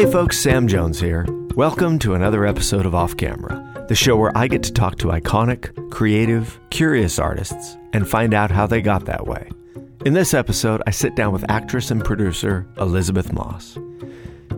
[0.00, 1.26] Hey folks, Sam Jones here.
[1.56, 5.08] Welcome to another episode of Off Camera, the show where I get to talk to
[5.08, 9.50] iconic, creative, curious artists and find out how they got that way.
[10.06, 13.76] In this episode, I sit down with actress and producer Elisabeth Moss.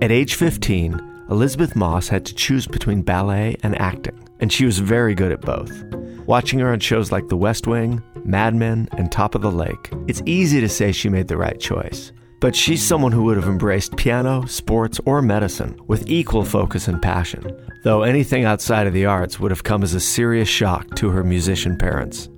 [0.01, 4.79] At age 15, Elisabeth Moss had to choose between ballet and acting, and she was
[4.79, 5.73] very good at both.
[6.25, 9.91] Watching her on shows like The West Wing, Mad Men, and Top of the Lake,
[10.07, 12.13] it's easy to say she made the right choice.
[12.43, 17.01] But she's someone who would have embraced piano, sports, or medicine with equal focus and
[17.01, 21.11] passion, though anything outside of the arts would have come as a serious shock to
[21.11, 22.29] her musician parents.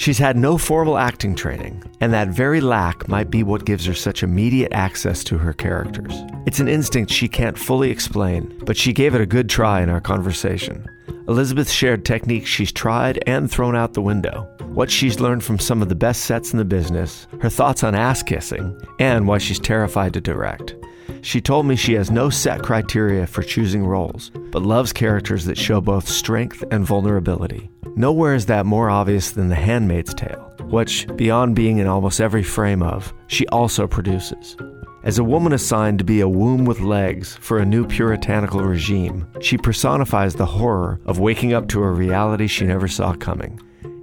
[0.00, 3.92] She's had no formal acting training, and that very lack might be what gives her
[3.92, 6.14] such immediate access to her characters.
[6.46, 9.90] It's an instinct she can't fully explain, but she gave it a good try in
[9.90, 10.86] our conversation.
[11.28, 15.82] Elisabeth shared techniques she's tried and thrown out the window, what she's learned from some
[15.82, 19.60] of the best sets in the business, her thoughts on ass kissing, and why she's
[19.60, 20.76] terrified to direct.
[21.22, 25.58] She told me she has no set criteria for choosing roles, but loves characters that
[25.58, 27.70] show both strength and vulnerability.
[27.96, 32.42] Nowhere is that more obvious than The Handmaid's Tale, which, beyond being in almost every
[32.42, 34.56] frame of, she also produces.
[35.02, 39.26] As a woman assigned to be a womb with legs for a new puritanical regime,
[39.40, 43.58] she personifies the horror of waking up to a reality she never saw coming.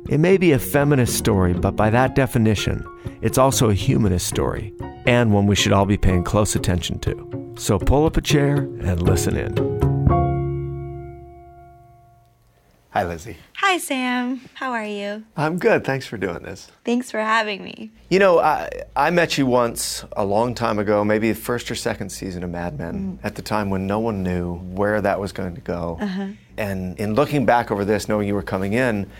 [0.09, 2.87] It may be a feminist story, but by that definition,
[3.21, 4.73] it's also a humanist story,
[5.05, 7.53] and one we should all be paying close attention to.
[7.57, 9.57] So pull up a chair and listen in.
[12.91, 13.35] Hi, Lizzie.
[13.57, 14.39] Hi, Sam.
[14.53, 15.25] How are you?
[15.35, 15.83] I'm good.
[15.83, 16.71] Thanks for doing this.
[16.85, 17.91] Thanks for having me.
[18.09, 21.75] You know, I, I met you once a long time ago, maybe the first or
[21.75, 23.25] second season of Mad Men, mm.
[23.25, 25.97] at the time when no one knew where that was going to go.
[25.99, 26.27] Uh-huh.
[26.57, 29.11] And in looking back over this, knowing you were coming in,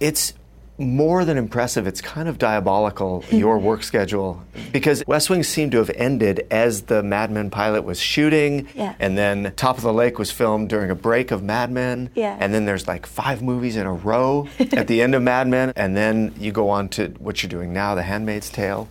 [0.00, 0.32] it's
[0.76, 1.86] more than impressive.
[1.86, 4.42] It's kind of diabolical, your work schedule,
[4.72, 8.94] because West Wing seemed to have ended as the Mad Men pilot was shooting, Yeah.
[8.98, 12.36] and then Top of the Lake was filmed during a break of Mad Men, Yeah.
[12.40, 15.72] and then there's like five movies in a row at the end of Mad Men,
[15.76, 18.88] and then you go on to what you're doing now, The Handmaid's Tale.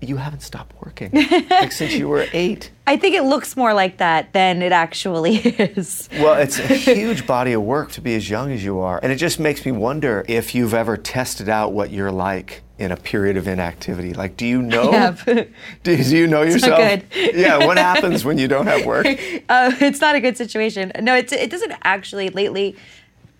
[0.00, 1.10] You haven't stopped working
[1.50, 2.70] like since you were eight.
[2.86, 6.08] I think it looks more like that than it actually is.
[6.12, 9.00] Well, it's a huge body of work to be as young as you are.
[9.02, 12.92] And it just makes me wonder if you've ever tested out what you're like in
[12.92, 14.12] a period of inactivity.
[14.12, 15.16] Like, do you know?
[15.24, 15.46] Do,
[15.82, 16.78] do you know yourself?
[16.78, 17.34] not good.
[17.34, 19.06] yeah, what happens when you don't have work?
[19.06, 20.92] Uh, it's not a good situation.
[21.00, 22.76] No, it's, it doesn't actually, lately,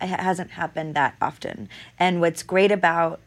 [0.00, 1.68] it hasn't happened that often.
[1.98, 3.20] And what's great about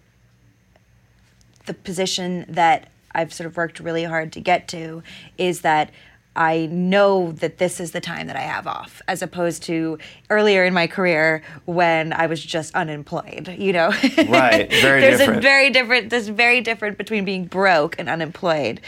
[1.68, 5.04] the position that I've sort of worked really hard to get to
[5.38, 5.92] is that
[6.36, 9.98] I know that this is the time that I have off, as opposed to
[10.30, 13.56] earlier in my career when I was just unemployed.
[13.58, 15.40] You know, Right, very there's different.
[15.40, 16.10] a very different.
[16.12, 18.80] There's very different between being broke and unemployed,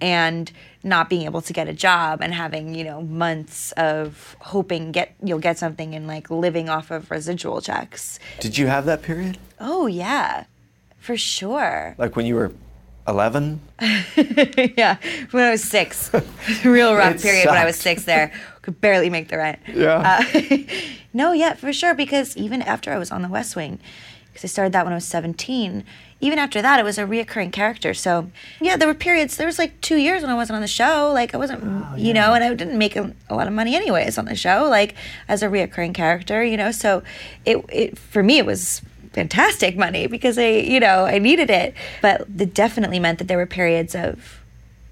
[0.00, 0.52] and
[0.84, 5.14] not being able to get a job and having you know months of hoping get
[5.24, 8.20] you'll get something and like living off of residual checks.
[8.40, 9.38] Did you have that period?
[9.58, 10.44] Oh yeah,
[10.98, 11.96] for sure.
[11.98, 12.52] Like when you were
[13.10, 13.60] 11?
[14.76, 14.96] yeah,
[15.32, 16.10] when I was six,
[16.64, 18.04] real rough It period when I was six.
[18.04, 18.32] There
[18.62, 19.58] could barely make the rent.
[19.66, 20.22] Yeah.
[20.22, 20.58] Uh,
[21.12, 21.94] no, yeah, for sure.
[21.94, 23.78] Because even after I was on The West Wing,
[24.26, 25.84] because I started that when I was seventeen.
[26.22, 27.94] Even after that, it was a reoccurring character.
[27.94, 29.38] So yeah, there were periods.
[29.38, 31.10] There was like two years when I wasn't on the show.
[31.14, 33.74] Like I wasn't, Oh, you know, and I didn't make a, a lot of money
[33.74, 34.66] anyways on the show.
[34.68, 34.94] Like
[35.28, 36.72] as a reoccurring character, you know.
[36.72, 37.02] So
[37.46, 38.82] it, it for me, it was
[39.12, 41.74] fantastic money because I, you know, I needed it.
[42.02, 44.40] But it definitely meant that there were periods of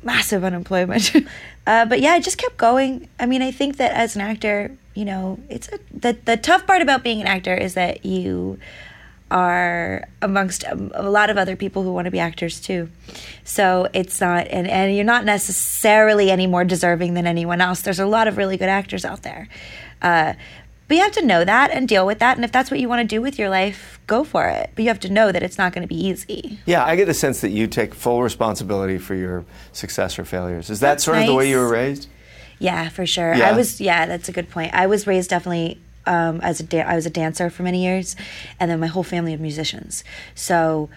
[0.02, 1.14] massive unemployment.
[1.66, 3.08] uh, but yeah, I just kept going.
[3.18, 6.66] I mean, I think that as an actor, you know, it's a, the the tough
[6.66, 8.58] part about being an actor is that you
[9.30, 12.88] are amongst um, a lot of other people who want to be actors too.
[13.44, 17.82] So it's not, and, and you're not necessarily any more deserving than anyone else.
[17.82, 19.48] There's a lot of really good actors out there.
[20.00, 20.34] Uh,
[20.88, 22.36] but you have to know that and deal with that.
[22.36, 24.70] And if that's what you want to do with your life, go for it.
[24.74, 26.58] But you have to know that it's not going to be easy.
[26.66, 30.70] Yeah, I get the sense that you take full responsibility for your success or failures.
[30.70, 32.08] Is that That's sort of the way you were raised?
[32.58, 33.34] Yeah, for sure.
[33.34, 33.50] Yeah.
[33.50, 33.80] I was.
[33.80, 34.74] Yeah, that's a good point.
[34.74, 38.16] I was raised definitely um, as a da- I was a dancer for many years,
[38.58, 40.02] and then my whole family of musicians.
[40.34, 40.88] So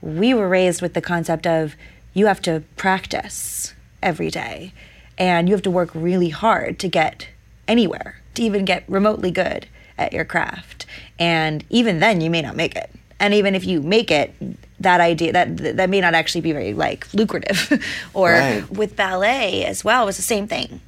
[0.00, 1.74] we were raised with the concept of
[2.14, 4.72] you have to practice every day,
[5.18, 7.28] and you have to work really hard to get
[7.68, 9.66] anywhere, to even get remotely good
[9.98, 10.86] at your craft.
[11.18, 12.90] And even then, you may not make it.
[13.20, 14.34] And even if you make it,
[14.80, 17.80] that idea that that may not actually be very like lucrative.
[18.14, 18.68] or Right.
[18.70, 20.80] with ballet as well, it was the same thing.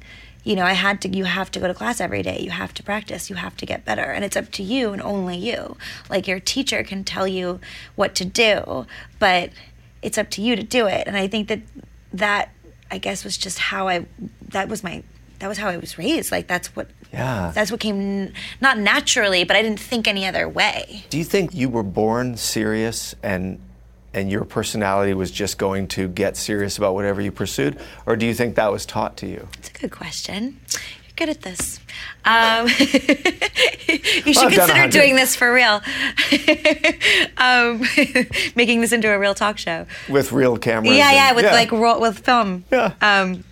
[0.43, 1.09] You know, I had to.
[1.09, 2.39] You have to go to class every day.
[2.39, 3.29] You have to practice.
[3.31, 5.75] You have to get better, and it's up to you and only you.
[6.09, 7.59] Like your teacher can tell you
[7.95, 8.85] what to do,
[9.17, 9.49] but
[10.03, 11.07] it's up to you to do it.
[11.07, 11.61] And I think that
[12.13, 12.49] that
[12.91, 14.05] I guess was just how I
[14.49, 15.01] that was my
[15.39, 16.31] that was how I was raised.
[16.31, 17.51] Like that's what Yeah.
[17.55, 21.05] that's what came not naturally, but I didn't think any other way.
[21.09, 23.59] Do you think you were born serious and
[24.13, 28.25] and your personality was just going to get serious about whatever you pursued, or do
[28.25, 29.47] you think that was taught to you?
[29.57, 30.59] It's a good question.
[30.71, 31.79] You're good at this.
[32.23, 35.81] Um, you should Well, I've done a consider doing this for real.
[37.37, 37.81] um,
[38.55, 39.85] making this into a real talk show.
[40.09, 40.95] With real cameras?
[40.95, 42.63] Yeah, and- yeah, with like roll, with film.
[42.71, 42.93] Yeah.
[43.01, 43.43] Um,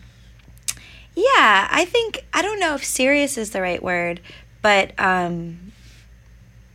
[1.15, 4.19] yeah, I think I don't know if serious is the right word,
[4.61, 5.73] but um,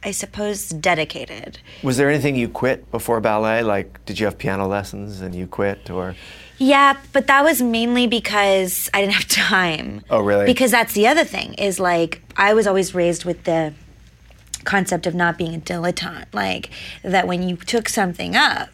[0.02, 1.58] I suppose dedicated.
[1.82, 3.62] Was there anything you quit before ballet?
[3.62, 6.14] Like, did you have piano lessons and you quit, or
[6.58, 10.02] Yeah, but that was mainly because I didn't have time.
[10.08, 10.46] Oh, really?
[10.46, 13.74] Because that's the other thing is like I was always raised with the
[14.64, 16.70] concept of not being a dilettante, like
[17.02, 18.70] that when you took something up,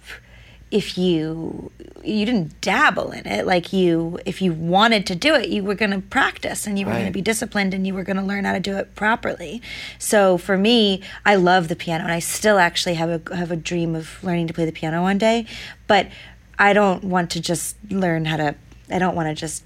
[0.75, 1.71] if you
[2.03, 5.77] you didn't dabble in it, like you if you wanted to do it, you were
[5.77, 8.23] going to practice and you were going to be disciplined and you were going to
[8.23, 9.63] learn how to do it properly.
[10.01, 13.57] So for me, I love the piano and I still actually have a have a
[13.57, 15.47] dream of learning to play the piano one day,
[15.87, 16.09] but
[16.59, 18.57] I don't want to just learn how to
[18.91, 19.65] I don't want to just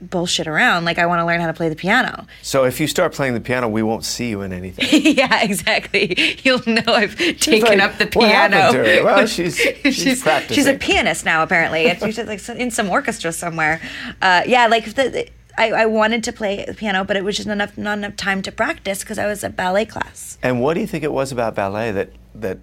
[0.00, 0.84] bullshit around.
[0.84, 2.26] Like I want to learn how to play the piano.
[2.42, 2.64] so?
[2.64, 4.88] If you start playing the piano, we won't see you in anything.
[5.16, 6.38] yeah, exactly.
[6.42, 8.72] You'll know I've taken like, up the "What piano.
[8.72, 10.74] to her?" Well, she's- she's she's practicing.
[10.74, 11.88] a pianist now, apparently.
[11.88, 13.80] And She's like in some orchestra somewhere.
[14.22, 17.46] Uh, yeah, like the, I, I wanted to play the piano, but it was just
[17.46, 20.38] not enough not enough time to practice because I was at ballet class.
[20.42, 22.58] and what do you think it was about ballet that that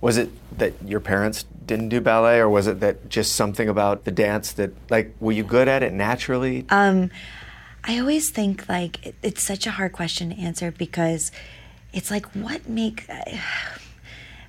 [0.00, 4.04] was it that your parents didn't do ballet, or was it that just something about
[4.04, 6.64] the dance that like were you good at it naturally?
[6.70, 7.10] Um,
[7.84, 11.30] I always think like it, it's such a hard question to answer because
[11.92, 13.08] it's like what make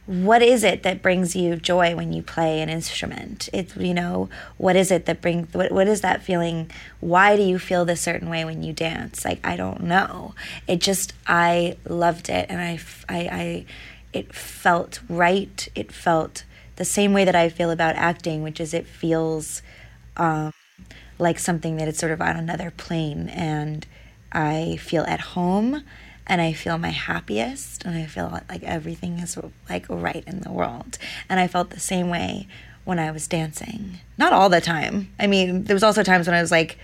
[0.08, 3.50] what is it that brings you joy when you play an instrument?
[3.54, 6.72] It's you know what is it that brings what, what is that feeling?
[7.00, 9.26] Why do you feel this certain way when you dance?
[9.26, 10.34] Like i don't know.
[10.68, 12.80] It just i loved it and I
[13.10, 13.66] I
[14.14, 15.68] it felt right.
[15.76, 16.44] It felt
[16.78, 19.62] the same way that i feel about acting which is it feels
[20.16, 20.52] um,
[21.20, 23.86] like something that is sort of on another plane and
[24.32, 25.84] I feel at home
[26.26, 29.38] and I feel my happiest and I feel like everything is
[29.70, 30.98] like right in the world.
[31.30, 32.48] And I felt the same way
[32.84, 34.00] when I was dancing.
[34.18, 35.14] Not all the time.
[35.20, 36.78] I mean, there was also times when I was like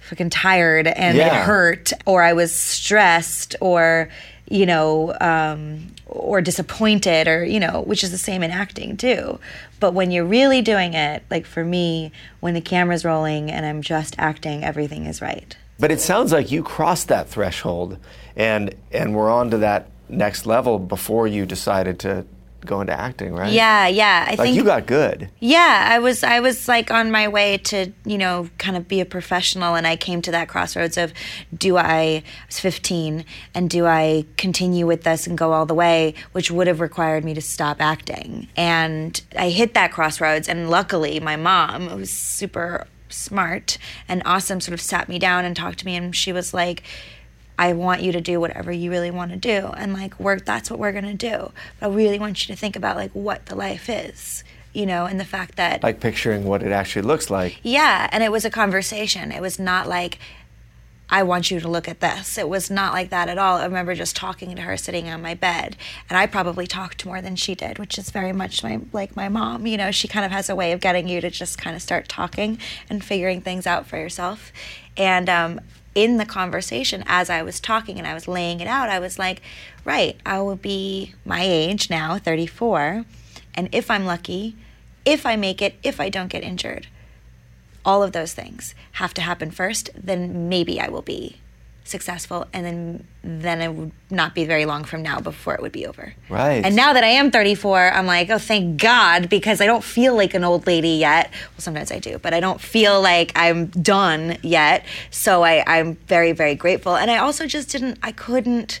[0.00, 4.08] fucking tired and it hurt or I was stressed or
[4.48, 9.38] you know um, or disappointed or you know which is the same in acting too.
[9.80, 13.82] But when you're really doing it like for me when the camera's rolling and i'm
[13.82, 15.56] just acting everything is right.
[15.78, 17.98] But it sounds like you crossed that threshold
[18.36, 22.24] and and we're on to that next level before you decided to
[22.66, 23.52] go into acting, right?
[23.52, 25.30] yeah yeah i Like think you got good.
[25.40, 29.00] Yeah, I was I was like on my way to, you know, kind of be
[29.00, 31.12] a professional and I came to that crossroads of
[31.56, 33.24] do I I was 15
[33.54, 37.24] and do I continue with this and go all the way, which would have required
[37.24, 38.48] me to stop acting.
[38.56, 44.74] And I hit that crossroads and luckily my mom who's super smart and awesome sort
[44.74, 46.82] of sat me down and talked to me and she was like
[47.58, 50.70] I want you to do whatever you really want to do, and like we're that's
[50.70, 51.50] what we're gonna do.
[51.80, 55.06] But I really want you to think about like what the life is, you know,
[55.06, 57.58] and the fact that Like picturing what it actually looks like.
[57.62, 59.32] yeah, and it was a conversation.
[59.32, 60.18] It was not like
[61.10, 62.36] I want you to look at this.
[62.36, 63.56] It was not like that at all.
[63.56, 65.74] I remember just talking to her sitting on my bed,
[66.08, 69.28] and I probably talked more than she did, which is very much my like my
[69.28, 69.66] mom.
[69.66, 71.82] You know, she kind of has a way of getting you to just kind of
[71.82, 72.58] start talking
[72.90, 74.52] and figuring things out for yourself.
[74.96, 75.60] And um,
[75.94, 79.18] in the conversation, as I was talking and I was laying it out, I was
[79.18, 79.42] like,
[79.84, 83.04] right, I will be my age now, 34,
[83.54, 84.56] and if I'm lucky,
[85.04, 86.86] if I make it, if I don't get injured
[87.88, 91.36] all of those things have to happen first then maybe i will be
[91.88, 95.72] successful and then then it would not be very long from now before it would
[95.72, 96.14] be over.
[96.28, 96.64] Right.
[96.64, 100.14] and now that i am 34 i'm like oh thank god because i don't feel
[100.14, 101.30] like an old lady yet.
[101.30, 104.84] Well sometimes i do but i don't feel like i'm done yet.
[105.10, 106.96] So I, i'm very very grateful.
[106.96, 108.80] And i also just didn't i couldn't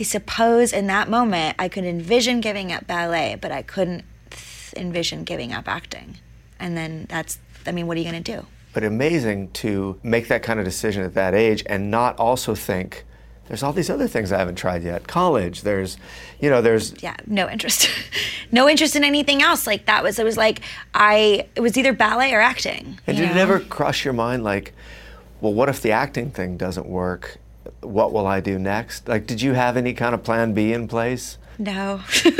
[0.00, 4.74] i suppose in that moment i could envision giving up ballet but i couldn't th-
[4.76, 6.18] envision giving up acting.
[6.60, 8.46] And then that's i mean what are you going to do
[8.78, 13.04] But amazing to make that kind of decision at that age and not also think
[13.48, 15.08] there's all these other things I haven't tried yet.
[15.08, 15.96] College, there's
[16.38, 17.90] you know, there's yeah no interest
[18.52, 20.60] no interest in anything else like that was it was like
[20.94, 24.72] i it was either ballet or acting And did it ever cross your mind like,
[25.40, 27.38] well, what if the acting thing doesn't work?
[27.80, 29.08] What will I do next?
[29.08, 31.36] Like, did you have any kind of plan B in place?
[31.58, 32.30] No You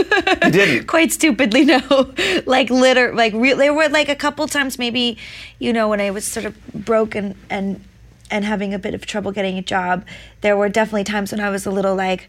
[0.50, 0.86] didn't.
[0.94, 2.12] quite stupidly no
[2.46, 5.18] like liter like re- there were like a couple times maybe
[5.58, 7.82] you know when i was sort of broke and and
[8.30, 10.04] and having a bit of trouble getting a job,
[10.42, 12.28] there were definitely times when I was a little like,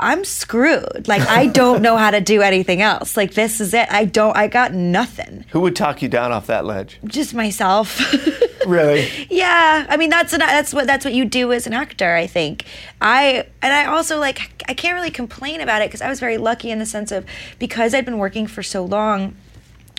[0.00, 1.06] I'm screwed.
[1.06, 3.16] Like I don't know how to do anything else.
[3.16, 3.90] Like this is it.
[3.90, 4.36] I don't.
[4.36, 5.44] I got nothing.
[5.50, 6.98] Who would talk you down off that ledge?
[7.04, 8.00] Just myself.
[8.66, 9.06] Really?
[9.28, 9.86] yeah.
[9.90, 12.14] I mean, that's an, that's what that's what you do as an actor.
[12.14, 12.64] I think.
[12.98, 16.38] I and I also like I can't really complain about it because I was very
[16.38, 17.26] lucky in the sense of
[17.58, 19.36] because I'd been working for so long.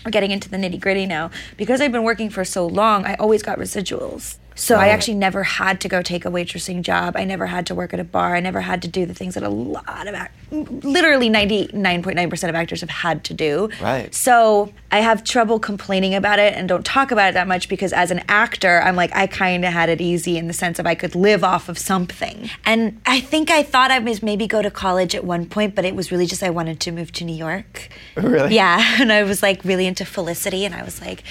[0.04, 1.30] We're getting into the nitty gritty now.
[1.56, 4.38] Because I've been working for so long, I always got residuals.
[4.56, 7.14] So I actually never had to go take a waitressing job.
[7.14, 8.34] I never had to work at a bar.
[8.34, 12.54] I never had to do the things that a lot of act- literally 99.9% of
[12.54, 13.68] actors have had to do.
[13.80, 14.14] Right.
[14.14, 17.92] So I have trouble complaining about it and don't talk about it that much because
[17.92, 20.86] as an actor, I'm like I kind of had it easy in the sense of
[20.86, 22.48] I could live off of something.
[22.64, 25.84] And I think I thought I was maybe go to college at one point, but
[25.84, 27.90] it was really just I wanted to move to New York.
[28.16, 28.54] Really?
[28.54, 31.22] Yeah, and I was like really into Felicity and I was like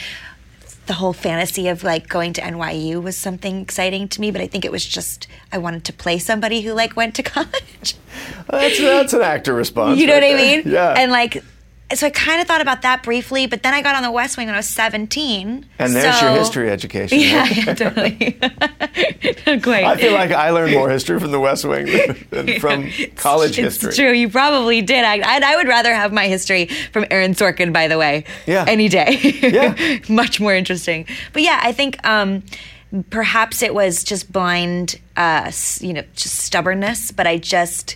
[0.87, 4.47] the whole fantasy of like going to NYU was something exciting to me, but I
[4.47, 7.95] think it was just I wanted to play somebody who like went to college.
[8.49, 9.99] That's, that's an actor response.
[9.99, 10.63] you know right what I there.
[10.63, 10.71] mean?
[10.73, 10.93] Yeah.
[10.97, 11.43] And like,
[11.93, 14.37] so I kind of thought about that briefly, but then I got on the West
[14.37, 15.65] Wing when I was 17.
[15.77, 17.19] And there's your history education.
[17.19, 18.15] Yeah, yeah, totally.
[19.61, 19.85] Quite.
[19.85, 23.51] I feel like I learned more history from the West Wing than, than from college
[23.51, 23.89] it's history.
[23.89, 24.11] It's true.
[24.11, 25.05] You probably did.
[25.05, 28.25] I, I, I would rather have my history from Aaron Sorkin, by the way.
[28.47, 28.65] Yeah.
[28.67, 29.19] Any day.
[29.41, 29.99] Yeah.
[30.09, 31.05] Much more interesting.
[31.33, 32.43] But yeah, I think um,
[33.11, 35.51] perhaps it was just blind, uh,
[35.81, 37.11] you know, just stubbornness.
[37.11, 37.95] But I just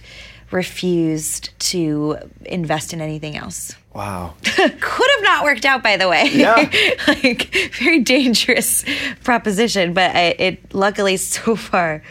[0.51, 3.75] refused to invest in anything else.
[3.93, 4.35] Wow.
[4.43, 6.29] Could have not worked out, by the way.
[6.31, 6.55] Yeah.
[7.07, 8.83] like very dangerous
[9.23, 12.01] proposition, but I, it luckily so far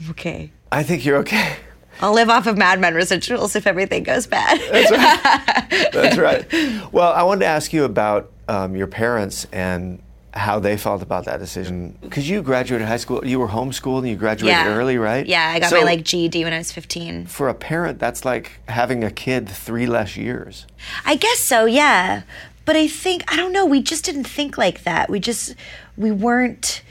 [0.00, 0.50] I'm okay.
[0.72, 1.56] I think you're okay.
[2.00, 4.60] I'll live off of Mad Men residuals if everything goes bad.
[4.70, 5.92] That's right.
[5.92, 6.18] That's
[6.52, 6.92] right.
[6.92, 10.02] Well, I wanted to ask you about um, your parents and
[10.34, 11.96] how they felt about that decision.
[12.02, 15.24] Because you graduated high school, you were homeschooled and you graduated early, right?
[15.26, 17.26] Yeah, I got So my like GED when I was 15.
[17.26, 20.66] For a parent, that's like having a kid three less years.
[21.06, 22.22] I guess so, yeah.
[22.64, 23.64] But I think I don't know.
[23.64, 25.08] We just didn't think like that.
[25.08, 25.54] We just
[25.96, 26.82] we weren't.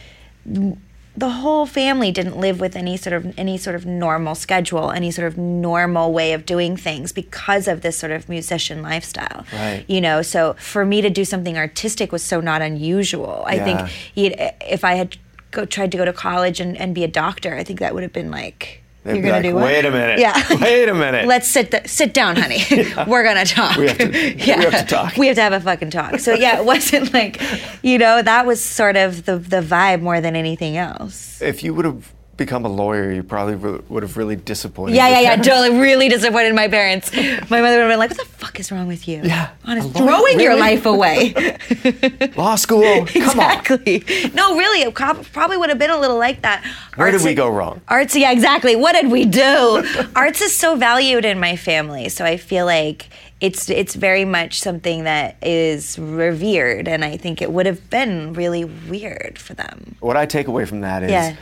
[1.15, 5.11] The whole family didn't live with any sort of any sort of normal schedule, any
[5.11, 9.45] sort of normal way of doing things because of this sort of musician lifestyle.
[9.53, 9.85] Right.
[9.87, 13.43] You know, so for me to do something artistic was so not unusual.
[13.45, 13.87] I Yeah.
[13.87, 15.17] think if I had
[15.51, 18.03] go, tried to go to college and, and be a doctor, I think that would
[18.03, 18.82] have been like.
[19.03, 19.63] They'd You're gonna like, do what?
[19.65, 20.19] "Wait a minute.
[20.19, 20.33] Yeah.
[20.61, 22.63] Wait a minute." Let's sit th- sit down, honey.
[23.07, 23.77] We're gonna talk.
[23.77, 25.17] We have to- we have to talk.
[25.17, 26.19] We have to have a fucking talk.
[26.19, 27.41] So yeah, it wasn't like,
[27.81, 31.41] you know, that was sort of the the vibe more than anything else.
[31.41, 34.95] If you would have become a lawyer, you probably re- would have really disappointed.
[34.95, 35.35] Yeah, yeah, yeah.
[35.35, 37.11] Totally, really disappointed my parents.
[37.13, 39.21] My mother would have been like, "What the fuck is wrong with you?
[39.23, 39.49] Yeah.
[39.65, 41.33] honest, throwing your life away."
[42.35, 42.81] Law school.
[43.05, 43.51] Come on.
[43.51, 44.03] exactly.
[44.33, 46.65] No, really, it prob- probably would have been a little like that.
[46.95, 47.81] Where did we go wrong?
[47.87, 48.75] Arts, yeah, exactly.
[48.75, 49.83] What did we do?
[50.15, 53.09] Arts is so valued in my family, so I feel like
[53.41, 58.33] it's it's very much something that is revered, and I think it would have been
[58.33, 59.95] really weird for them.
[59.99, 61.35] What I take away from that is Yeah.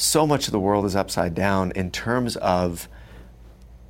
[0.00, 2.88] So much of the world is upside down in terms of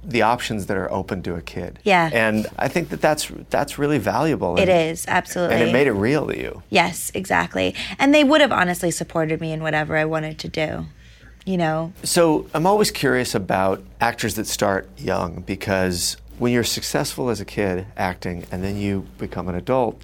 [0.02, 1.78] the options that are open to a kid.
[1.84, 2.10] Yeah.
[2.12, 4.56] And I think that that's that's really valuable.
[4.56, 5.56] It and, is absolutely.
[5.56, 6.62] And it made it real to you.
[6.70, 7.74] Yes, exactly.
[7.98, 10.86] And they would have honestly supported me in whatever I wanted to do.
[11.46, 17.30] You know, So I'm always curious about actors that start young because when you're successful
[17.30, 20.02] as a kid acting and then you become an adult,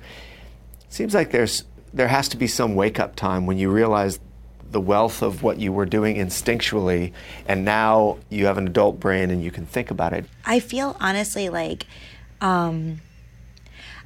[0.87, 4.19] it seems like there's there has to be some wake up time when you realize
[4.71, 7.13] the wealth of what you were doing instinctually
[7.47, 10.25] and now you have an adult brain and you can think about it.
[10.45, 11.87] I feel honestly like
[12.41, 13.01] um,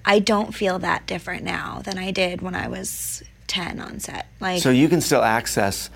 [0.05, 4.27] I don't feel that different now than I did when I was 10 on set.
[4.39, 5.91] Like, So you can still access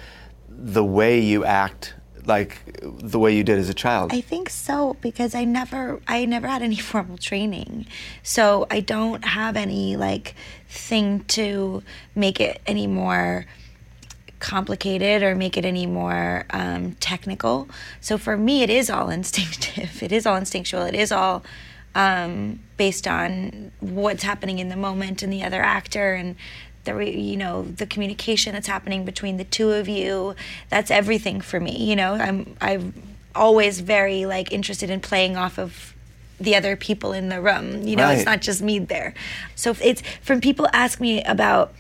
[0.49, 1.95] the way you act
[2.27, 4.13] like the way you did as a child.
[4.13, 7.87] I think so because I never I never had any formal training.
[8.23, 10.35] So I don't have any like
[10.69, 11.83] thing to
[12.15, 13.47] make it any more
[14.45, 17.67] complicated or make it any more um, technical.
[18.03, 20.03] So for me it is all instinctive.
[20.03, 20.83] It is all instinctual.
[20.83, 21.43] It is all
[21.95, 26.37] um, based on what's happening in the moment and the other actor and
[26.85, 30.35] the re- you know the communication that's happening between the two of you
[30.69, 32.93] that's everything for me you know i'm i'm
[33.35, 35.95] always very like interested in playing off of
[36.39, 38.19] the other people in the room you know Right.
[38.19, 39.15] it's not just me there
[39.55, 41.73] so it's from people ask me about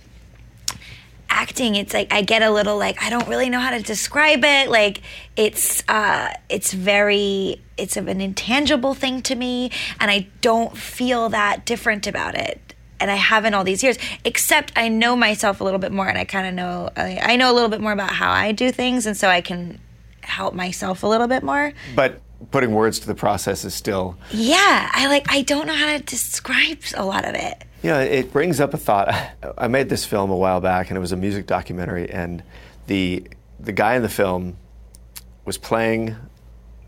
[1.34, 4.44] acting it's like i get a little like i don't really know how to describe
[4.44, 5.02] it like
[5.36, 11.66] it's uh it's very it's an intangible thing to me and i don't feel that
[11.66, 12.60] different about it
[13.00, 13.98] and I haven't all these years.
[14.24, 17.36] Except I know myself a little bit more, and I kind of know I I
[17.36, 19.78] know a little bit more about how I do things, and so I can
[20.22, 21.74] help myself a little bit more.
[21.94, 22.20] But
[22.50, 24.16] putting words to the process is still.
[24.30, 27.64] Yeah, I like I don't know how to describe a lot of it.
[27.82, 29.14] You know, it brings up a thought.
[29.58, 32.42] I made this film a while back, and it was a music documentary, and
[32.86, 33.26] the
[33.60, 34.56] the guy in the film
[35.44, 36.16] was playing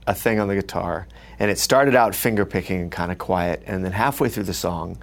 [0.07, 1.07] a thing on the guitar,
[1.39, 4.55] and it started out finger picking and kind of quiet, and then halfway through the
[4.55, 5.03] song,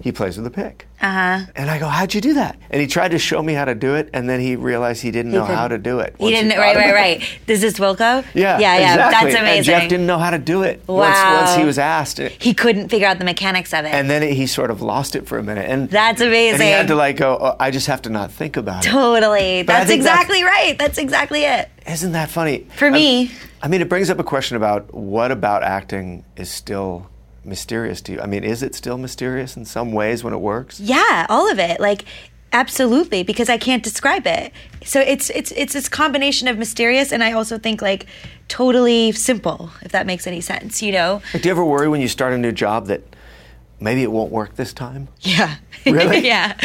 [0.00, 0.86] he plays with a pick.
[1.02, 1.46] Uh huh.
[1.56, 3.74] And I go, "How'd you do that?" And he tried to show me how to
[3.74, 6.14] do it, and then he realized he didn't know how to do it.
[6.18, 6.50] He didn't.
[6.50, 7.22] thought Right, right, right.
[7.46, 8.24] This is Wilco.
[8.34, 8.94] Yeah, yeah, yeah.
[8.94, 9.32] exactly.
[9.32, 9.56] That's amazing.
[9.58, 11.36] And Jeff didn't know how to do it once, Wow.
[11.44, 12.18] once he was asked.
[12.18, 13.94] he couldn't figure out the mechanics of it.
[13.94, 15.70] And then he sort of lost it for a minute.
[15.70, 16.54] And That's amazing.
[16.60, 18.90] And he had to like go, oh, I just have to not think about it.
[18.90, 19.62] totally.
[19.62, 20.76] That's exactly right.
[20.78, 21.68] That's exactly it.
[21.86, 22.66] Isn't that funny?
[22.76, 23.30] For I- me.
[23.62, 27.08] I mean, it brings up a question about what about acting is still
[27.44, 28.20] mysterious to you?
[28.20, 30.80] I mean, is it still mysterious in some ways when it works?
[30.80, 31.80] Yeah, all of it.
[31.80, 32.04] Like
[32.52, 34.52] absolutely because I can't describe it.
[34.84, 38.06] So it's it's it's this combination of mysterious and I also think like
[38.48, 41.22] totally simple if that makes any sense, you know?
[41.32, 43.02] Like, do you ever worry when you start a new job that
[43.78, 45.08] maybe it won't work this time?
[45.20, 45.56] Yeah.
[45.86, 46.18] Really?
[46.26, 46.56] yeah.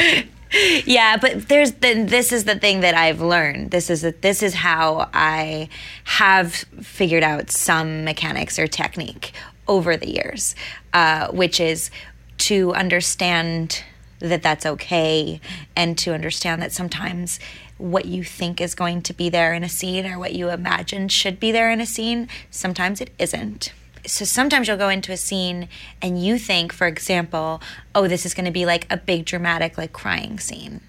[0.86, 3.72] Yeah, but there's the, this is the thing that I've learned.
[3.72, 5.68] This is that this is how I
[6.06, 9.34] have figured out some mechanics or technique
[9.68, 10.56] over the years,
[10.94, 11.90] uh, which is
[12.38, 13.84] to understand
[14.20, 15.40] that that's okay
[15.76, 17.40] and to understand that sometimes
[17.78, 21.10] what you think is going to be there in a scene or what you imagine
[21.10, 23.74] should be there in a scene, sometimes it isn't
[24.08, 25.68] so sometimes you'll go into a scene
[26.02, 27.62] and you think, for example,
[27.94, 30.82] oh, this is going to be like a big dramatic, like crying scene.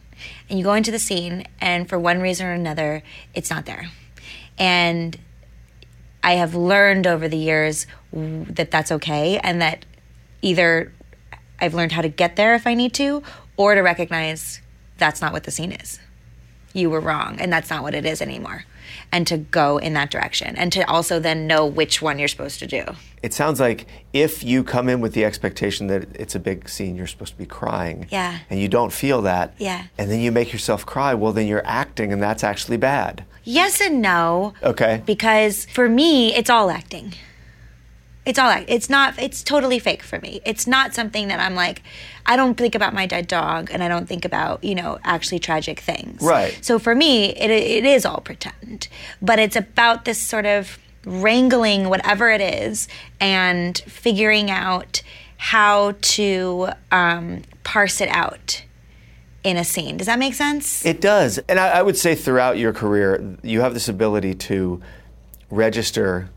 [0.48, 3.02] And you go into the scene, and for one reason or another,
[3.34, 3.90] it's not there.
[4.58, 5.18] And
[6.26, 9.84] I have learned over the years that that's okay, and that
[10.42, 10.92] either
[11.60, 13.22] I've learned how to get there if I need to,
[13.56, 14.60] or to recognize
[14.98, 16.00] that's not what the scene is.
[16.72, 18.64] You were wrong, and that's not what it is anymore.
[19.12, 22.58] And to go in that direction, and to also then know which one you're supposed
[22.58, 22.84] to do.
[23.22, 26.96] It sounds like if you come in with the expectation that it's a big scene,
[26.96, 28.06] you're supposed to be crying.
[28.10, 28.40] Yeah.
[28.50, 29.54] And you don't feel that.
[29.58, 29.86] Yeah.
[29.96, 33.24] And then you make yourself cry, well, then you're acting, and that's actually bad.
[33.44, 34.54] Yes and no.
[34.62, 35.02] Okay.
[35.06, 37.14] Because for me, it's all acting.
[38.26, 38.64] It's all.
[38.66, 39.18] It's not.
[39.18, 40.40] It's totally fake for me.
[40.44, 41.82] It's not something that I'm like.
[42.26, 45.38] I don't think about my dead dog, and I don't think about you know actually
[45.38, 46.20] tragic things.
[46.20, 46.58] Right.
[46.60, 48.88] So for me, it it is all pretend,
[49.22, 52.88] but it's about this sort of wrangling whatever it is
[53.20, 55.02] and figuring out
[55.36, 58.64] how to um, parse it out
[59.44, 59.96] in a scene.
[59.96, 60.84] Does that make sense?
[60.84, 61.38] It does.
[61.48, 64.82] And I, I would say throughout your career, you have this ability to
[65.48, 66.28] register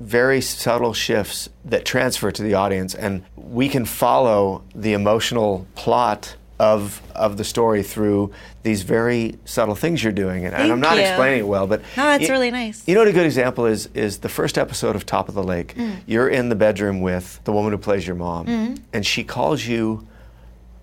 [0.00, 2.94] very subtle shifts that transfer to the audience.
[2.94, 8.32] And we can follow the emotional plot of, of the story through
[8.62, 10.46] these very subtle things you're doing.
[10.46, 11.02] And, and I'm not you.
[11.02, 12.82] explaining it well, but No, that's you- really nice.
[12.86, 13.88] You know what a good example is?
[13.94, 15.74] Is the first episode of Top of the Lake.
[15.76, 15.96] Mm.
[16.06, 18.74] You're in the bedroom with the woman who plays your mom, Mm-hmm.
[18.94, 20.06] and she calls you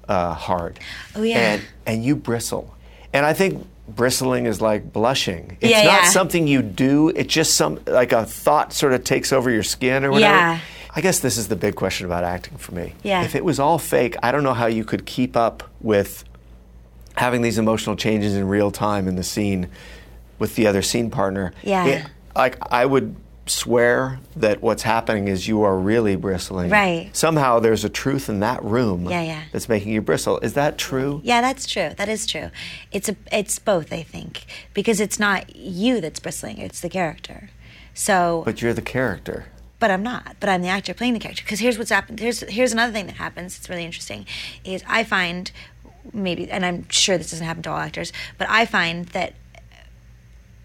[0.07, 0.79] uh, hard.
[1.15, 1.37] Oh, yeah.
[1.53, 2.75] And and you bristle.
[3.11, 5.57] And I think bristling is like blushing.
[5.61, 6.09] It's Yeah, not yeah.
[6.09, 7.09] something you do.
[7.09, 10.33] It's just some like a thought sort of takes over your skin or whatever.
[10.33, 10.59] Yeah.
[10.95, 12.93] I guess this is the big question about acting for me.
[13.03, 13.23] Yeah.
[13.23, 16.23] If it was all fake, I don't know how you could keep up with
[17.15, 19.67] having these emotional changes in real time in the scene
[20.39, 21.51] with the other scene partner.
[21.63, 21.85] Yeah.
[21.85, 26.69] It- like I would swear that what's happening is you are really bristling.
[26.69, 27.09] Right.
[27.13, 29.43] Somehow there's a truth in that room Yeah, yeah.
[29.51, 30.39] that's making you bristle.
[30.39, 31.19] Is that true?
[31.23, 31.89] Yeah, that's true.
[31.97, 32.49] That is true.
[32.91, 37.49] It's a, it's both, I think, because it's not you that's bristling; it's the character.
[37.93, 39.45] So, But you're the character.
[39.79, 40.37] but I'm not.
[40.39, 41.43] But I'm the actor playing the character.
[41.43, 42.19] Because here's what's happened.
[42.19, 43.57] Here's here's another thing that happens.
[43.57, 44.25] It's really interesting.
[44.63, 45.51] Is I find
[46.13, 49.33] maybe, and I'm sure this doesn't happen to all actors, but I find that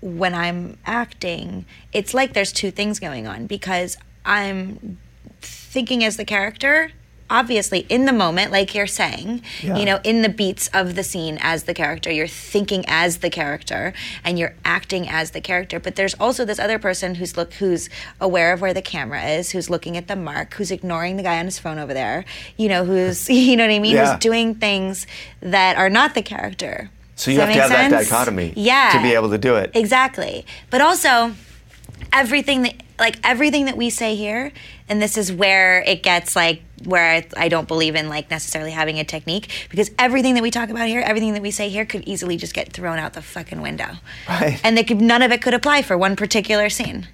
[0.00, 4.98] when I'm acting, it's like there's two things going on because I'm
[5.40, 6.92] thinking as the character,
[7.30, 9.76] obviously in the moment, like you're saying, Yeah.
[9.76, 13.28] you know, in the beats of the scene as the character, you're thinking as the
[13.28, 13.92] character
[14.24, 15.78] and you're acting as the character.
[15.78, 19.50] But there's also this other person who's look who's aware of where the camera is,
[19.50, 22.24] who's looking at the mark, who's ignoring the guy on his phone over there,
[22.56, 24.12] you know, who's you know what I mean, Yeah.
[24.12, 25.06] who's doing things
[25.40, 26.90] that are not the character.
[27.18, 28.90] So you Does have to have make that dichotomy yeah.
[28.94, 29.72] to be able to do it.
[29.74, 30.46] Exactly.
[30.70, 31.34] But also
[32.12, 34.52] everything that like everything that we say here
[34.88, 38.70] and this is where it gets like where I, I don't believe in like necessarily
[38.70, 41.84] having a technique because everything that we talk about here everything that we say here
[41.84, 43.96] could easily just get thrown out the fucking window
[44.28, 44.60] Right.
[44.64, 47.08] and they could, none of it could apply for one particular scene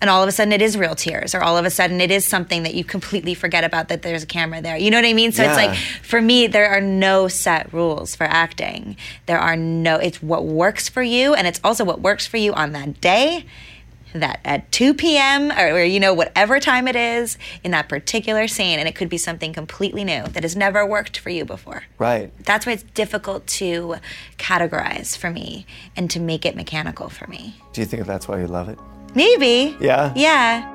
[0.00, 2.10] and all of a sudden it is real tears or all of a sudden it
[2.10, 5.04] is something that you completely forget about that there's a camera there you know what
[5.04, 9.38] i mean so it's like for me there are no set rules for acting there
[9.38, 12.72] are no it's what works for you and it's also what works for you on
[12.72, 13.44] that day
[14.14, 15.52] that at 2 p.m.
[15.52, 19.10] Or, or you know whatever time it is in that particular scene and it could
[19.10, 22.32] be something completely new that has never worked for you before Right.
[22.44, 23.96] that's why it's difficult to
[24.38, 28.40] categorize for me and to make it mechanical for me Do you think that's why
[28.40, 28.78] you love it?
[29.14, 30.12] Maybe Yeah.
[30.14, 30.74] yeah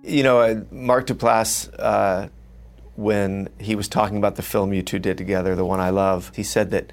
[0.02, 2.30] You know, uh, Mark Duplass, uh,
[2.98, 6.32] when he was talking about the film you two did together, the one I love,
[6.36, 6.92] he said that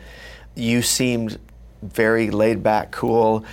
[0.54, 1.40] you seemed
[1.82, 3.44] very laid back, cool,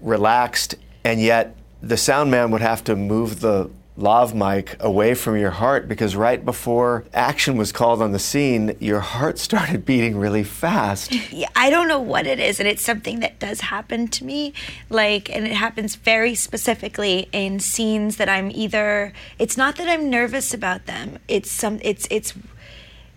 [0.00, 0.74] relaxed,
[1.04, 5.50] and yet the sound man would have to move the lav mic away from your
[5.50, 10.44] heart because right before action was called on the scene, your heart started beating really
[10.44, 11.12] fast.
[11.32, 14.52] Yeah, I don't know what it is, and it's something that does happen to me.
[14.88, 19.12] Like, and it happens very specifically in scenes that I'm either.
[19.38, 21.18] It's not that I'm nervous about them.
[21.28, 21.78] It's some.
[21.82, 22.34] It's it's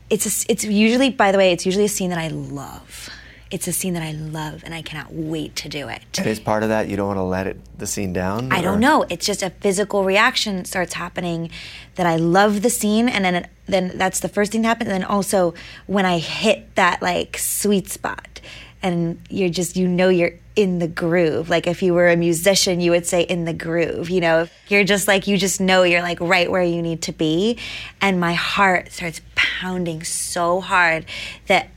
[0.10, 1.10] it's a, it's usually.
[1.10, 3.10] By the way, it's usually a scene that I love.
[3.52, 6.02] It's a scene that I love, and I cannot wait to do it.
[6.18, 8.52] And as part of that, you don't want to let it the scene down.
[8.52, 9.06] I or- don't know.
[9.10, 11.52] It's just a physical reaction starts happening
[11.96, 14.90] that I love the scene, and then it, then that's the first thing that happens.
[14.90, 15.54] And then also
[15.86, 18.42] when I hit that like sweet spot,
[18.82, 21.50] and you're just you know you're in the groove.
[21.50, 24.10] Like if you were a musician, you would say in the groove.
[24.10, 27.12] You know, you're just like you just know you're like right where you need to
[27.12, 27.58] be,
[28.02, 31.06] and my heart starts pounding so hard
[31.48, 31.70] that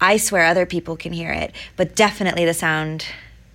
[0.00, 3.06] I swear other people can hear it, but definitely the sound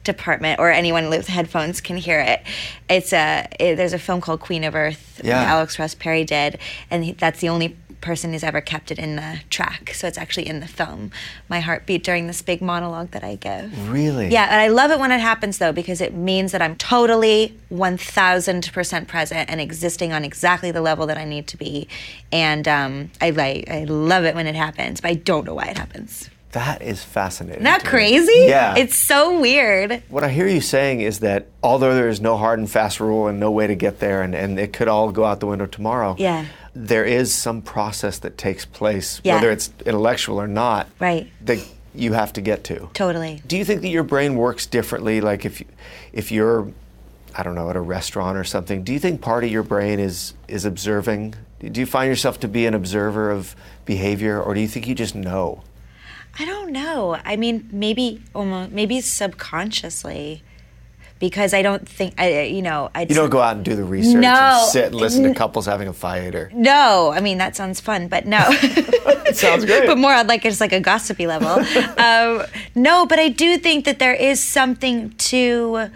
[0.03, 2.41] department or anyone with headphones can hear it.
[2.89, 5.39] It's a it, there's a film called Queen of Earth Yeah.
[5.39, 6.59] that Alex Ross Perry did,
[6.91, 9.91] and he, that's the only person who's ever kept it in the track.
[9.93, 11.09] So it's actually in the film.
[11.47, 13.89] My heartbeat during this big monologue that I give.
[13.89, 14.27] Really?
[14.27, 17.57] Yeah, and I love it when it happens though because it means that I'm totally
[17.71, 21.87] 1000% present and existing on exactly the level that I need to be.
[22.29, 25.67] And um, I, I, I love it when it happens, but I don't know why
[25.67, 26.29] it happens.
[26.53, 27.55] That is fascinating.
[27.61, 27.89] Isn't that me.
[27.89, 28.45] crazy?
[28.47, 28.75] Yeah.
[28.77, 30.03] It's so weird.
[30.09, 33.27] What I hear you saying is that although there is no hard and fast rule
[33.27, 35.65] and no way to get there, and, and it could all go out the window
[35.65, 36.45] tomorrow, Yeah.
[36.75, 39.35] there is some process that takes place, Yeah.
[39.35, 41.27] whether it's intellectual or not, Right.
[41.41, 41.57] that
[41.95, 42.89] you have to get to.
[42.93, 43.41] Totally.
[43.47, 45.21] Do you think that your brain works differently?
[45.21, 45.67] Like if, you-
[46.11, 46.67] if you're,
[47.35, 49.99] I don't know, at a restaurant or something, do you think part of your brain
[49.99, 51.33] is, is observing?
[51.59, 54.93] Do you find yourself to be an observer of behavior, or do you think you
[54.93, 55.63] just know?
[56.39, 57.17] I don't know.
[57.23, 60.41] I mean, maybe almost maybe subconsciously,
[61.19, 62.41] because I don't think I.
[62.43, 63.01] You know, I.
[63.01, 64.59] You don't go out and do the research No.
[64.61, 66.49] and sit and listen to couples having a fight or.
[66.53, 68.43] No, I mean that sounds fun, but no.
[68.49, 69.85] It sounds great.
[69.85, 71.49] but more on like it's like a gossipy level.
[71.99, 72.43] um,
[72.75, 75.89] no, but I do think that there is something to.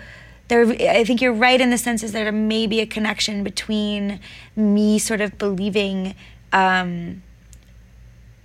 [0.50, 4.22] There, I think you're right in the sense is there may be a connection between
[4.56, 6.16] me sort of believing
[6.54, 7.22] um,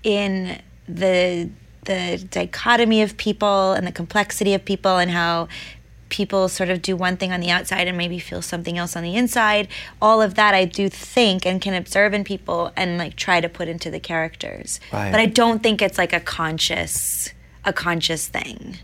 [0.03, 1.49] in the
[1.85, 5.49] the dichotomy of people and the complexity of people and how
[6.09, 9.03] people sort of do one thing on the outside and maybe feel something else on
[9.03, 9.67] the inside.
[10.01, 13.49] All of that i do think and can observe in people and like try to
[13.49, 14.79] put into the characters.
[14.93, 15.11] Right.
[15.11, 17.33] but i don't think it's like a conscious
[17.65, 18.79] a conscious thing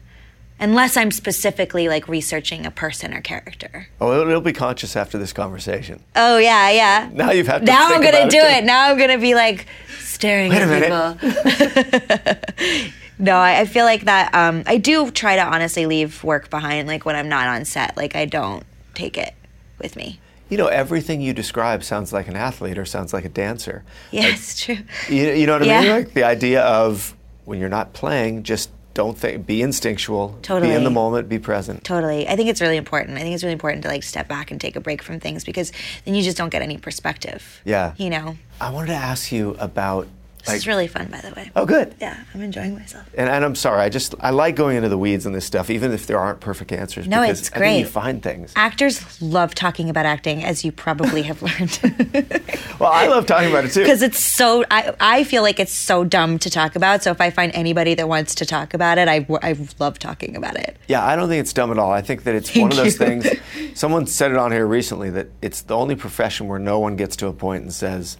[0.61, 5.19] unless i'm specifically like researching a person or character Oh, it'll, it'll be conscious after
[5.19, 6.01] this conversation.
[6.17, 8.47] oh yeah yeah Now you've had to now i'm gonna do too.
[8.47, 9.67] it now i'm gonna be like
[10.01, 11.19] staring Wait a at minute.
[11.21, 12.79] people
[13.19, 16.89] no I, I feel like that um, i do try to honestly leave work behind
[16.89, 19.35] like when i'm not on set like i don't take it
[19.79, 20.19] with me
[20.51, 23.85] You know, everything you describe sounds like an athlete or sounds like a dancer.
[24.11, 24.79] Yes, it's true
[25.15, 25.91] You, you know what I mean?
[25.91, 30.71] Like the idea of when you're not playing, just don't think, be instinctual, Totally.
[30.71, 31.85] be in the moment, be present.
[31.85, 34.51] totally i think it's really important i think it's really important to like step back
[34.51, 35.69] and take a break from things because
[36.05, 37.95] then you just don't get any perspective Yeah.
[37.97, 40.09] you know I wanted to ask you about
[40.49, 40.57] this like.
[40.59, 41.95] is really fun by the way oh, good.
[42.01, 44.99] yeah i'm enjoying myself And, and I'm sorry, I just I like going into the
[44.99, 47.07] weeds on this stuff, even if there aren't perfect answers.
[47.09, 48.53] No, because it's I think you find things.
[48.57, 51.79] actors love talking about acting as you probably have learned
[52.79, 53.81] Well, I love talking about it too.
[53.83, 57.21] because it's so I, I feel like it's so dumb to talk about so if
[57.21, 60.77] i find anybody that wants to talk about it i, I love talking about it
[60.89, 61.91] Yeah, I don't think it's dumb at all.
[61.93, 63.07] I think that it's one of those you.
[63.07, 63.27] things.
[63.75, 67.17] Someone said it on here recently that it's the only profession where no one gets
[67.17, 68.17] to a point and says,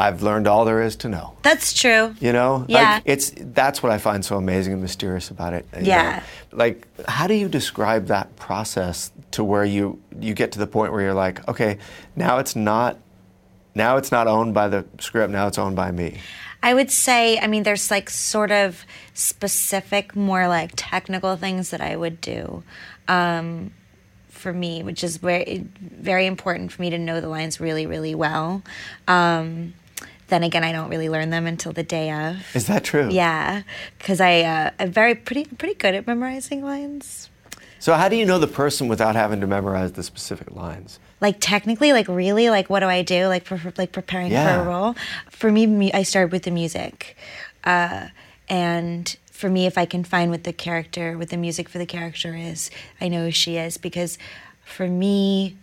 [0.00, 2.94] "I've learned all there is to know." that's true You know, Yeah.
[2.94, 5.64] like, it's that's what I find so amazing and mysterious about it.
[5.80, 6.22] Yeah.
[6.52, 6.58] know.
[6.64, 9.84] like how do you describe that process to where you
[10.18, 11.78] you get to the point where you're like, okay,
[12.16, 12.96] now it's not,
[13.74, 15.30] now it's not owned by the script.
[15.32, 16.18] Now it's owned by me.
[16.62, 18.84] I would say, I mean, there's like sort of
[19.14, 22.62] specific, more like technical things that I would do
[23.08, 23.70] um,
[24.28, 28.14] for me, which is very, very important for me to know the lines really, really
[28.14, 28.62] well.
[29.08, 29.72] Um,
[30.30, 32.36] then again, I don't really learn them until the day of.
[32.54, 33.08] Is that true?
[33.10, 33.62] Yeah,
[33.98, 37.28] because I uh, I'm very pretty pretty good at memorizing lines.
[37.78, 40.98] So how do you know the person without having to memorize the specific lines?
[41.22, 44.54] like technically like really like what do i do like for, like preparing Yeah.
[44.56, 44.94] for a role
[45.28, 47.14] for me i started with the music
[47.64, 48.06] uh,
[48.48, 51.84] and for me if i can find what the character what the music for the
[51.84, 52.70] character is
[53.02, 54.16] i know who she is because
[54.64, 55.58] for me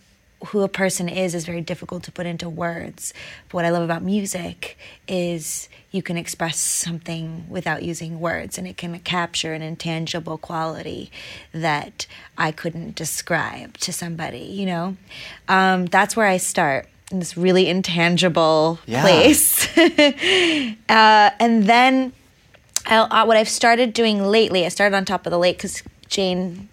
[0.46, 3.12] who a person is is very difficult to put into words.
[3.48, 8.66] But what i love about music is you can express something without using words and
[8.66, 11.10] it can capture an intangible quality
[11.52, 14.96] that i couldn't describe to somebody you know?
[15.48, 19.02] Um, that's where i start in this really intangible Yeah.
[19.02, 19.66] place.
[20.88, 22.12] Uh, and then
[22.86, 25.82] I, uh, what I've started doing lately, I started on top of the lake because
[26.08, 26.68] Jane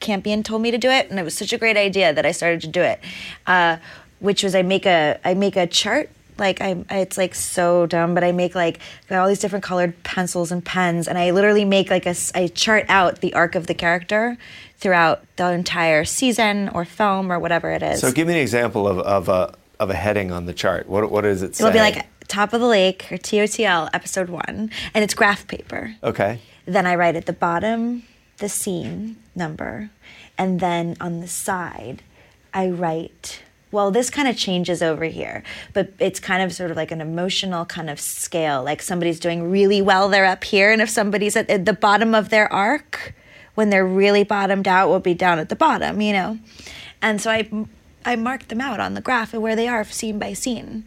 [0.00, 2.32] Campion told me to do it, and it was such a great idea that I
[2.32, 3.00] started to do it.
[3.46, 3.76] Uh,
[4.18, 6.10] which was I make a I make a chart.
[6.38, 10.02] Like I, it's like so dumb, but I make like got all these different colored
[10.04, 13.66] pencils and pens, and I literally make like a I chart out the arc of
[13.66, 14.38] the character
[14.78, 18.00] throughout the entire season or film or whatever it is.
[18.00, 20.88] So give me an example of, of a of a heading on the chart.
[20.88, 21.64] What what does it say?
[21.64, 25.94] It'll be like top of the lake or TOTL episode one, and it's graph paper.
[26.02, 26.40] okay.
[26.66, 28.04] Then I write at the bottom
[28.40, 29.90] the scene number,
[30.36, 32.02] and then on the side,
[32.52, 33.42] I write.
[33.72, 37.00] Well, this kind of changes over here, but it's kind of sort of like an
[37.00, 38.64] emotional kind of scale.
[38.64, 42.30] Like somebody's doing really well, they're up here, and if somebody's at the bottom of
[42.30, 43.14] their arc,
[43.54, 46.38] when they're really bottomed out, will be down at the bottom, you know.
[47.00, 47.48] And so I,
[48.04, 50.84] I mark them out on the graph of where they are, scene by scene.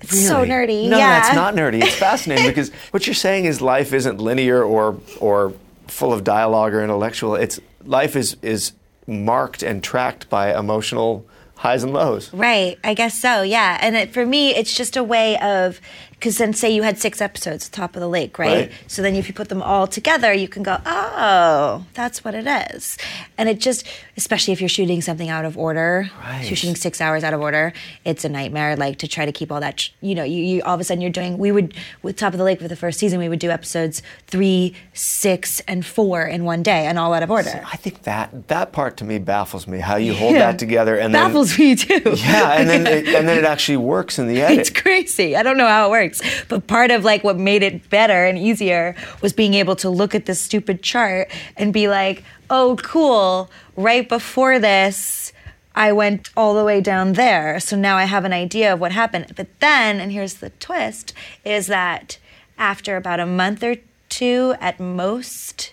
[0.00, 0.88] It's so nerdy.
[0.88, 1.20] No, yeah.
[1.20, 1.82] that's not nerdy.
[1.82, 5.54] It's fascinating because what you're saying is life isn't linear or or
[5.98, 7.34] full of dialogue or intellectual.
[7.34, 8.72] It's life is is
[9.06, 12.32] marked and tracked by emotional highs and lows.
[12.32, 13.78] Right, I guess so, yeah.
[13.80, 15.80] And it, for me, it's just a way of,
[16.18, 18.48] because then say you had six episodes, Top of the Lake, right?
[18.68, 18.72] Right.
[18.88, 22.46] So then if you put them all together, you can go, oh, that's what it
[22.74, 22.98] is.
[23.36, 26.44] And it just, especially if you're shooting something out of order, Right.
[26.48, 27.72] you're shooting six hours out of order,
[28.04, 30.74] it's a nightmare, like to try to keep all that, you know, you, you all
[30.74, 32.98] of a sudden you're doing, we would, with Top of the Lake for the first
[32.98, 37.22] season, we would do episodes three, six, and four in one day and all out
[37.22, 37.62] of order.
[37.70, 39.78] I think that that part to me baffles me.
[39.78, 42.00] How you hold that together and then Baffles me too.
[42.16, 44.58] yeah, and then it, and then it actually works in the edit.
[44.58, 45.36] It's crazy.
[45.36, 46.07] I don't know how it works.
[46.48, 50.14] But part of like what made it better and easier was being able to look
[50.14, 53.50] at this stupid chart and be like, "Oh, cool.
[53.76, 55.32] Right before this,
[55.74, 57.60] I went all the way down there.
[57.60, 61.12] So now I have an idea of what happened." But then, and here's the twist,
[61.44, 62.18] is that
[62.58, 63.76] after about a month or
[64.08, 65.72] two at most,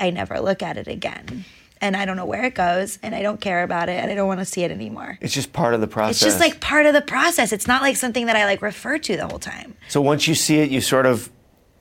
[0.00, 1.44] I never look at it again.
[1.80, 4.14] And I don't know where it goes, and I don't care about it, and I
[4.14, 5.18] don't want to see it anymore.
[5.20, 6.22] It's just part of the process.
[6.22, 7.52] It's just like part of the process.
[7.52, 9.76] It's not like something that I like refer to the whole time.
[9.88, 11.30] so once you see it, you sort of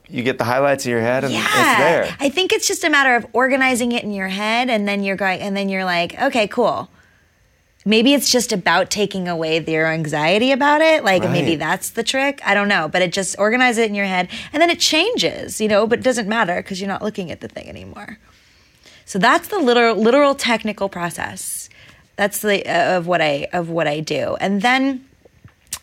[0.10, 1.42] you get the highlights in your head and yeah.
[1.42, 2.18] it's there.
[2.20, 5.16] I think it's just a matter of organizing it in your head and then you're
[5.16, 6.90] going and then you're like, okay, cool.
[7.86, 11.06] Maybe it's just about taking away your anxiety about it.
[11.06, 12.42] Like maybe that's the trick.
[12.46, 12.90] I don't know.
[12.90, 16.00] But it just organize it in your head and then it changes, you know, but
[16.00, 18.18] it doesn't matter because you're not looking at the thing anymore.
[19.08, 21.70] So that's the literal, literal technical process.
[22.18, 25.08] That's the uh, of what I of what I do, and then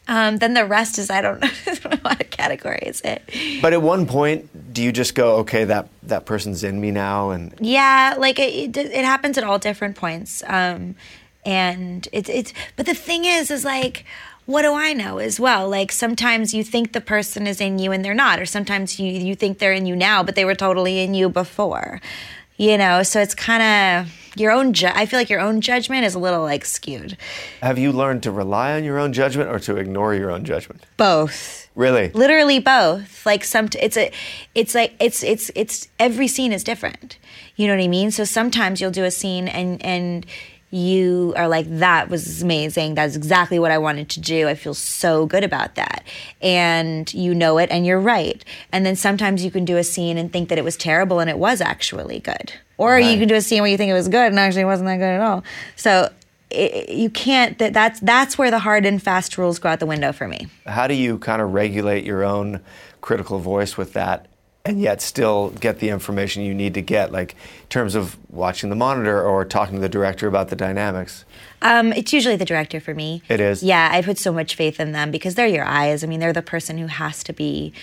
[0.06, 3.62] um, then the rest is I don't, I don't know how to categorize it.
[3.62, 7.30] But at one point, do you just go, okay, that that person's in me now,
[7.30, 10.94] and Yeah, like it, it, it happens at all different points, um,
[11.46, 12.52] and it's it's.
[12.76, 14.04] But the thing is, is like.
[14.46, 15.70] What do I know as well?
[15.70, 19.10] Like sometimes you think the person is in you and they're not, or sometimes you
[19.10, 22.02] you think they're in you now, but they were totally in you before.
[22.56, 23.62] You know, so it's kind
[24.06, 24.72] of your own.
[24.72, 27.16] Ju- I feel like your own judgment is a little like skewed.
[27.62, 30.84] have you learned to rely on your own judgment or to ignore your own judgment?
[30.96, 31.62] Both.
[31.74, 32.10] Really?
[32.10, 34.12] literally both like some it's a
[34.54, 37.18] it's like it's it's it's every scene is different
[37.56, 40.24] you know what i mean so sometimes you'll do a scene and and
[40.74, 42.96] you are like that was amazing.
[42.96, 44.48] That's exactly what i wanted to do.
[44.48, 46.04] I feel so good about that.
[46.42, 48.44] And you know it and you're right.
[48.72, 51.30] And then sometimes you can do a scene and think that it was terrible and
[51.30, 52.52] it was actually good.
[52.76, 54.66] Or you can do a scene where you think it was good and actually it
[54.66, 55.44] wasn't that good at all.
[55.76, 56.10] So
[56.50, 59.86] it, you can't that that's that's where the hard and fast rules go out the
[59.86, 60.48] window for me.
[60.66, 62.60] How do you kind of regulate your own
[63.00, 64.26] critical voice with that
[64.66, 68.70] and yet still get the information you need to get, like in terms of watching
[68.70, 71.26] the monitor or talking to the director about the dynamics?
[71.60, 73.22] Um, it's usually the director for me.
[73.28, 73.62] It is?
[73.62, 76.02] Yeah, I put so much faith in them because they're your eyes.
[76.02, 77.74] I mean, they're the person who has to be.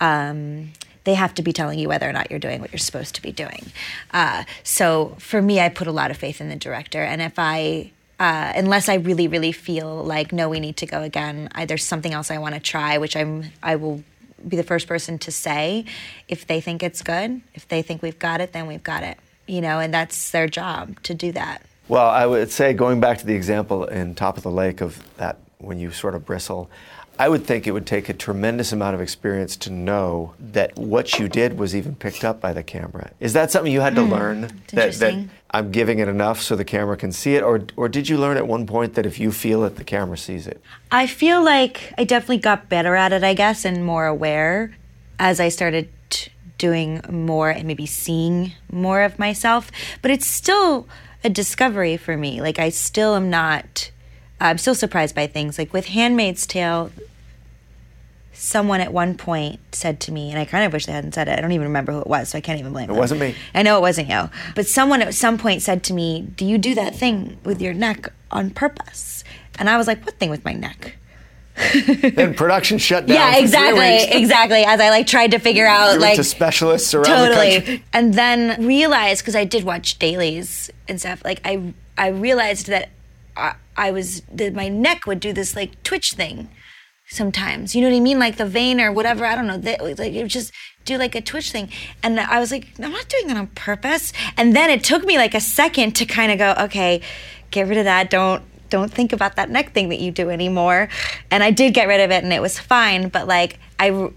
[0.00, 0.72] Um,
[1.04, 3.22] they have to be telling you whether or not you're doing what you're supposed to
[3.22, 3.70] be doing.
[4.12, 7.34] Uh, so for me, I put a lot of faith in the director, and if
[7.38, 7.92] I.
[8.20, 11.48] Uh, unless I really, really feel like no, we need to go again.
[11.56, 13.46] I, there's something else I want to try, which I'm.
[13.64, 14.04] I will
[14.48, 15.84] be the first person to say
[16.28, 17.40] if they think it's good.
[17.54, 19.18] If they think we've got it, then we've got it.
[19.46, 21.62] You know, and that's their job to do that.
[21.88, 25.02] Well, I would say going back to the example in Top of the Lake of
[25.16, 26.70] that when you sort of bristle,
[27.18, 31.18] I would think it would take a tremendous amount of experience to know that what
[31.18, 33.12] you did was even picked up by the camera.
[33.20, 34.12] Is that something you had to hmm.
[34.12, 34.40] learn?
[34.40, 35.30] That, that interesting.
[35.50, 38.38] I'm giving it enough so the camera can see it, or or did you learn
[38.38, 40.62] at one point that if you feel it, the camera sees it?
[40.90, 44.74] I feel like I definitely got better at it, I guess, and more aware
[45.18, 49.70] as I started t- doing more and maybe seeing more of myself.
[50.00, 50.88] But it's still
[51.22, 52.40] a discovery for me.
[52.40, 53.90] Like, I still am not,
[54.48, 55.58] I'm still surprised by things.
[55.58, 56.90] Like, with Handmaid's Tale,
[58.32, 61.28] someone at one point said to me, and I kind of wish they hadn't said
[61.28, 61.38] it.
[61.38, 62.96] I don't even remember who it was, so I can't even blame It them.
[62.96, 63.34] wasn't me.
[63.54, 64.30] I know it wasn't you.
[64.54, 67.74] But someone at some point said to me, Do you do that thing with your
[67.74, 69.22] neck on purpose?
[69.58, 70.96] And I was like, What thing with my neck?
[72.14, 73.14] Then production shut down.
[73.16, 74.18] yeah, exactly.
[74.22, 74.64] Exactly.
[74.64, 77.60] As I like tried to figure out You like to specialists around the country.
[77.60, 77.84] totally.
[77.92, 82.88] And then realized because I did watch dailies and stuff, like I I realized that
[83.36, 86.48] I, I was that my neck would do this like twitch thing
[87.08, 87.74] sometimes.
[87.74, 88.18] You know what I mean?
[88.18, 89.24] Like the vein or whatever.
[89.24, 89.58] I don't know.
[89.58, 90.52] That, like it would just
[90.84, 91.70] do like a twitch thing.
[92.02, 94.12] And I was like, I'm not doing that on purpose.
[94.36, 97.00] And then it took me like a second to kind of go, okay,
[97.50, 98.10] get rid of that.
[98.10, 100.88] Don't don't think about that neck thing that you do anymore.
[101.30, 103.08] And I did get rid of it, and it was fine.
[103.08, 104.10] But like I.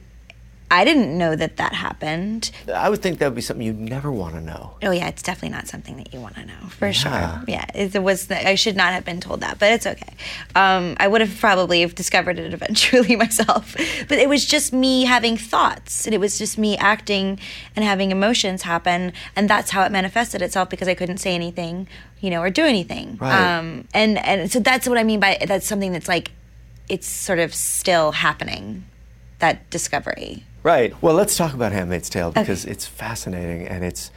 [0.72, 2.50] I didn't know that that happened.
[2.74, 4.76] I would think that would be something you'd never want to know.
[4.82, 6.92] Oh yeah, it's definitely not something that you want to know for Yeah.
[6.92, 7.44] sure.
[7.48, 8.30] Yeah, it, was.
[8.32, 10.14] I should not have been told that, but it's okay.
[10.56, 13.76] Um, I would have probably discovered it eventually myself.
[14.10, 17.40] But it was just me having thoughts, and it was just me acting
[17.76, 21.88] and having emotions happen, and that's how it manifested itself because I couldn't say anything,
[22.22, 23.18] you know, or do anything.
[23.22, 23.58] Right.
[23.60, 26.32] Um, and and so that's what I mean by that's something that's like,
[26.90, 28.86] it's sort of still happening,
[29.40, 30.44] that discovery.
[30.66, 31.00] Right.
[31.00, 34.10] Well, let's talk about Handmaid's Tale because it's fascinating and it's,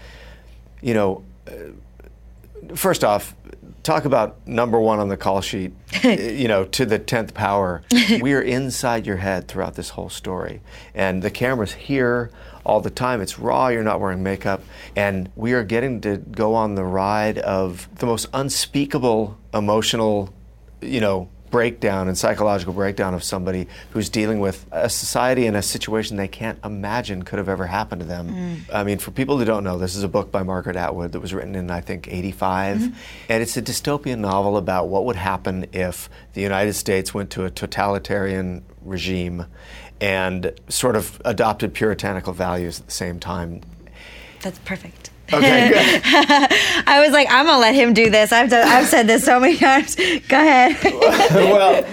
[0.80, 3.36] you know, uh, first off,
[3.82, 7.82] talk about number one on the call sheet, uh, you know, to the 10th power.
[8.22, 10.62] we are inside your head throughout this whole story.
[10.94, 12.30] And the camera's here
[12.64, 13.20] all the time.
[13.20, 14.62] It's raw, you're not wearing makeup.
[14.96, 20.32] And we are getting to go on the ride of the most unspeakable emotional,
[20.80, 25.62] you know, breakdown and psychological breakdown of somebody who's dealing with a society and a
[25.62, 28.28] situation they can't imagine could have ever happened to them.
[28.28, 28.74] Mm.
[28.74, 31.20] I mean, for people who don't know, this is a book by Margaret Atwood that
[31.20, 32.78] was written in, I think, 85.
[32.78, 32.94] Mm-hmm.
[33.28, 37.44] And it's a dystopian novel about what would happen if the United States went to
[37.44, 39.46] a totalitarian regime
[40.00, 43.62] and sort of adopted puritanical values at the same time.
[44.42, 45.10] That's perfect.
[45.32, 45.68] Okay,
[46.00, 46.02] good.
[46.86, 48.32] I was like, I'm gonna let him do this.
[48.32, 49.94] I've done, I've said this so many times.
[49.94, 50.76] Go ahead.
[51.34, 51.84] well,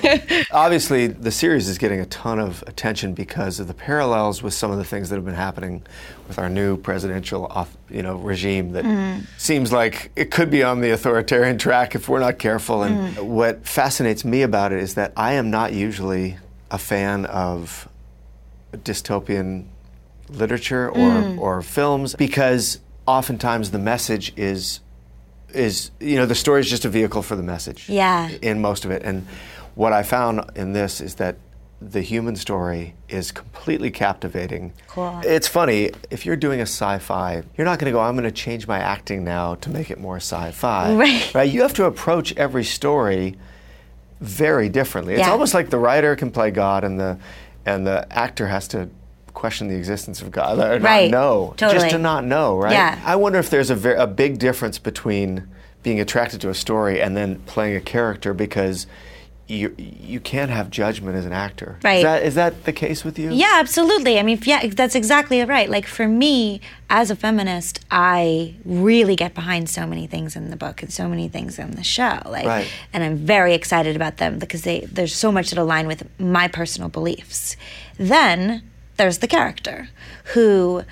[0.51, 4.71] obviously, the series is getting a ton of attention because of the parallels with some
[4.71, 5.83] of the things that have been happening
[6.27, 9.25] with our new presidential, off, you know, regime that mm-hmm.
[9.37, 12.83] seems like it could be on the authoritarian track if we're not careful.
[12.83, 13.27] And mm-hmm.
[13.27, 16.37] what fascinates me about it is that I am not usually
[16.71, 17.89] a fan of
[18.73, 19.65] dystopian
[20.29, 21.39] literature or, mm.
[21.39, 24.79] or films because oftentimes the message is
[25.53, 28.29] is you know the story is just a vehicle for the message Yeah.
[28.41, 29.25] in most of it and
[29.75, 31.37] what i found in this is that
[31.81, 35.21] the human story is completely captivating Cool.
[35.23, 38.31] it's funny if you're doing a sci-fi you're not going to go i'm going to
[38.31, 41.33] change my acting now to make it more sci-fi Right.
[41.35, 43.37] right you have to approach every story
[44.19, 45.31] very differently it's Yeah.
[45.31, 47.17] almost like the writer can play god and the
[47.65, 48.89] and the actor has to
[49.35, 51.11] question the existence of god or Right.
[51.11, 52.99] not know just to not know right Yeah.
[53.05, 55.47] i wonder if there's a, ver- a big difference between
[55.83, 58.87] being attracted to a story and then playing a character because
[59.47, 61.97] you you can't have judgment as an actor Right.
[61.97, 64.17] is that is that the case with you Yeah, absolutely.
[64.17, 65.69] I mean, yeah, that's exactly right.
[65.69, 70.55] Like for me, as a feminist, I really get behind so many things in the
[70.55, 72.17] book and so many things in the show.
[72.25, 72.67] Like, Right.
[72.91, 76.47] and I'm very excited about them because they there's so much that align with my
[76.47, 77.55] personal beliefs.
[77.99, 78.63] Then
[78.97, 79.89] there's the character
[80.33, 80.83] who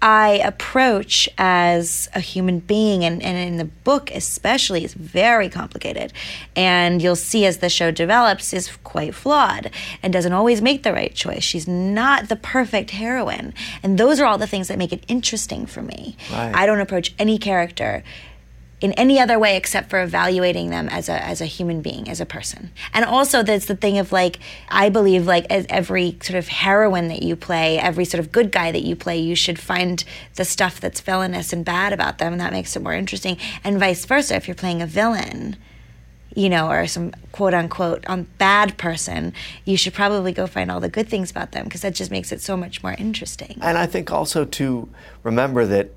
[0.00, 6.12] I approach as a human being, and, and in the book especially, is very complicated.
[6.54, 9.70] And you'll see as the show develops, is quite flawed
[10.02, 11.42] and doesn't always make the right choice.
[11.42, 13.54] She's not the perfect heroine.
[13.82, 16.16] And those are all the things that make it interesting for me.
[16.30, 16.54] Right.
[16.54, 18.04] I don't approach any character
[18.80, 22.20] in any other way except for evaluating them as a as a human being, as
[22.20, 22.70] a person.
[22.92, 27.08] And also there's the thing of like I believe like as every sort of heroine
[27.08, 30.04] that you play, every sort of good guy that you play, you should find
[30.36, 33.36] the stuff that's villainous and bad about them and that makes it more interesting.
[33.64, 35.56] And vice versa, if you're playing a villain,
[36.36, 39.32] you know, or some quote unquote um, bad person,
[39.64, 42.30] you should probably go find all the good things about them because that just makes
[42.30, 43.58] it so much more interesting.
[43.60, 44.88] And I think also to
[45.24, 45.90] remember that,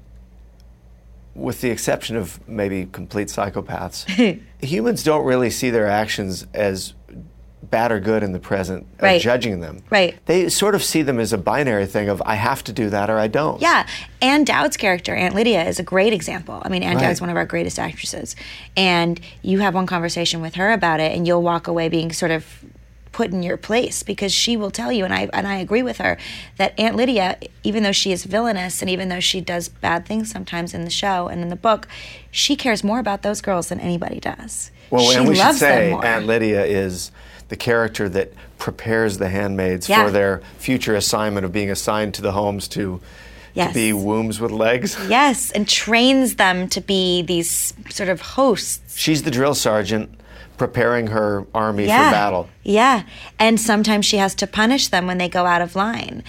[1.36, 4.06] with the exception of maybe complete psychopaths,
[4.62, 6.94] humans don't really see their actions as
[7.64, 9.22] bad or good in the present, or Right.
[9.22, 9.82] judging them.
[9.90, 10.18] Right.
[10.26, 13.10] They sort of see them as a binary thing of I have to do that
[13.10, 13.62] or I don't.
[13.62, 13.88] Yeah,
[14.22, 16.62] Ann Dowd's character, Aunt Lydia, is a great example.
[16.66, 17.04] I mean, Ann Right.
[17.04, 18.36] Dowd's one of our greatest actresses,
[18.76, 22.32] and you have one conversation with her about it, and you'll walk away being sort
[22.32, 22.46] of
[23.12, 25.98] put in your place because she will tell you, and I and I agree with
[25.98, 26.18] her
[26.58, 30.32] that Aunt Lydia, even though she is villainous and even though she does bad things
[30.32, 31.88] sometimes in the show and in the book,
[32.32, 34.72] she cares more about those girls than anybody does.
[34.90, 35.92] Well, she and we should say.
[35.92, 37.12] Aunt Lydia is
[37.50, 40.06] the character that prepares the handmaids Yeah.
[40.06, 43.02] for their future assignment of being assigned to the homes to,
[43.54, 43.70] Yes.
[43.70, 44.96] to be wombs with legs.
[45.10, 48.98] Yes, and trains them to be these sort of hosts.
[48.98, 50.21] She's the drill sergeant
[50.62, 52.10] preparing her army yeah.
[52.10, 52.50] for battle.
[52.62, 53.02] Yeah.
[53.40, 56.24] And sometimes she has to punish them when they go out of line.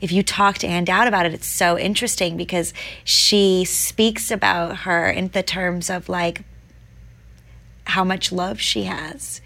[0.00, 2.72] If you talk to Ann Dowd about it, it's so interesting because
[3.02, 6.44] she speaks about her in the terms of like
[7.86, 9.40] how much love she has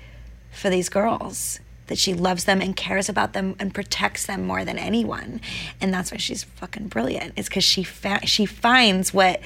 [0.53, 1.59] for these girls.
[1.87, 5.41] That she loves them and cares about them and protects them more than anyone,
[5.81, 7.35] and that's why she's fucking brilliant.
[7.37, 9.41] Is because she fa- she finds what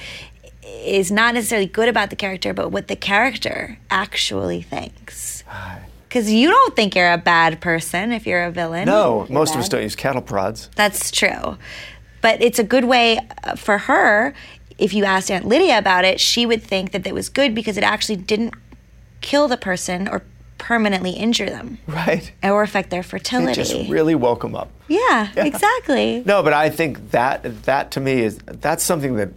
[0.63, 5.43] is not necessarily good about the character, but what the character actually thinks.
[6.07, 8.85] Because you don't think you're a bad person if you're a villain.
[8.85, 10.69] No, most of us don't use cattle prods.
[10.75, 11.57] That's true.
[12.21, 14.33] But it's a good way uh, for her.
[14.77, 17.77] If you asked Aunt Lydia about it, she would think that it was good because
[17.77, 18.53] it actually didn't
[19.21, 20.23] kill the person or
[20.57, 22.31] permanently injure them Right.
[22.43, 23.53] or affect their It fertility.
[23.55, 24.69] just really woke them up.
[24.87, 26.21] yeah, exactly.
[26.25, 29.29] No, but I think that that to me is that's something that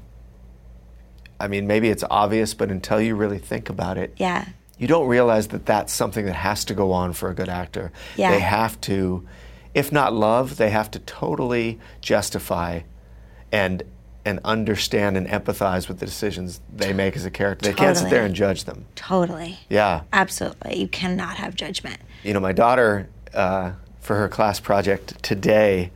[1.41, 4.47] I mean, maybe it's obvious, but until you really think about it, Yeah.
[4.79, 7.93] you don't realize that that's something that has to go on for a good actor.
[8.17, 8.31] Yeah.
[8.31, 9.27] They have to,
[9.75, 12.81] if not love, they have to totally justify
[13.53, 13.83] and
[14.27, 17.69] and understand and empathize with the decisions they make as a character.
[17.69, 18.87] They can't sit there and judge them.
[18.95, 19.59] Totally.
[19.69, 20.01] Yeah.
[20.15, 20.79] Absolutely.
[20.81, 21.99] You cannot have judgment.
[22.23, 25.91] You know, my daughter, uh, for her class project today,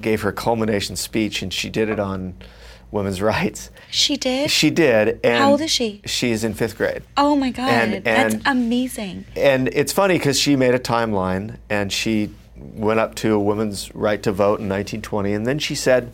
[0.00, 2.34] gave her culmination speech, and she did it on
[2.90, 3.70] women's rights.
[3.90, 4.50] She did?
[4.50, 5.20] She did.
[5.24, 6.00] And How old is she?
[6.06, 7.02] She's in fifth grade.
[7.16, 7.68] oh my God.
[7.70, 9.24] And- That's amazing.
[9.36, 13.94] And it's funny because she made a timeline and she went up to a woman's
[13.94, 16.12] right to vote in 1920, and then she said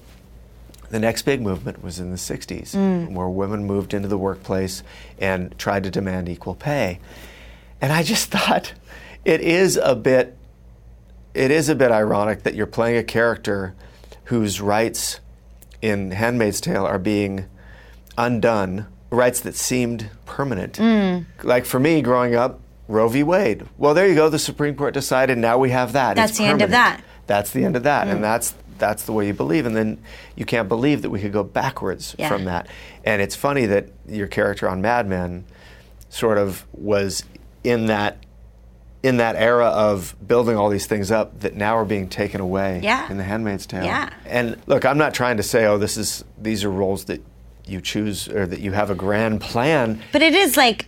[0.91, 3.13] the next big movement was in the 60s, Mm.
[3.13, 4.85] where women moved into the workplace
[5.19, 7.01] and tried to demand equal pay.
[7.81, 8.75] And I just thought
[9.25, 10.37] it is a bit
[11.35, 13.75] it is a bit ironic that you're playing a character
[14.27, 15.19] whose rights
[15.83, 17.47] in Handmaid's Tale are being
[18.19, 20.75] undone rights that seemed permanent.
[20.75, 21.27] Mm.
[21.43, 23.23] Like for me, growing up, Roe v.
[23.23, 23.67] Wade.
[23.79, 24.29] Well, there you go.
[24.29, 25.39] The Supreme Court decided.
[25.39, 26.17] Now we have that.
[26.17, 27.01] That's It's the end of that.
[27.01, 27.03] Mm.
[27.27, 29.67] That's the end of that, and that's that's the way you believe.
[29.67, 29.99] And then
[30.37, 32.29] you can't believe that we could go backwards Yeah.
[32.29, 32.69] from that.
[33.05, 35.45] And it's funny that your character on Mad Men
[36.09, 37.25] sort of was
[37.65, 38.19] in that
[39.07, 42.81] in that era of building all these things up that now are being taken away
[42.83, 43.09] Yeah.
[43.11, 43.85] in The Handmaid's Tale.
[43.85, 44.11] Yeah.
[44.27, 47.23] And look, I'm not trying to say, oh, this is these are roles that
[47.67, 50.01] you choose or that you have a grand plan.
[50.13, 50.87] But it is like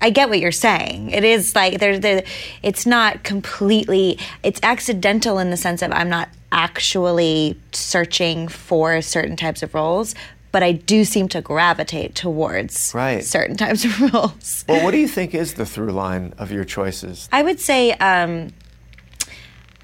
[0.00, 1.10] I get what you're saying.
[1.10, 2.22] It is like there's there
[2.62, 9.36] it's not completely it's accidental in the sense of I'm not actually searching for certain
[9.36, 10.14] types of roles,
[10.56, 13.22] but I do seem to gravitate towards Right.
[13.22, 14.64] certain types of roles.
[14.66, 17.28] Well, what do you think is the through line of your choices?
[17.30, 18.54] I would say um,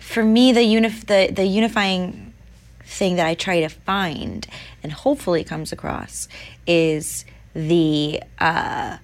[0.01, 2.33] for me the, unif- the the unifying
[2.87, 4.47] thing that I try to find
[4.83, 6.27] and hopefully comes across
[6.67, 8.97] is the uh,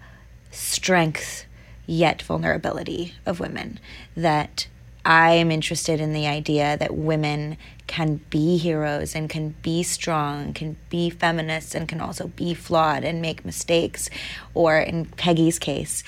[0.51, 1.45] strength
[1.87, 3.79] yet vulnerability of women
[4.17, 4.69] that
[5.05, 7.59] I am interested in the idea that women
[7.89, 13.03] can be heroes and can be strong, can be feminists, and can also be flawed
[13.03, 14.09] and make mistakes,
[14.55, 16.05] or in Peggy's case,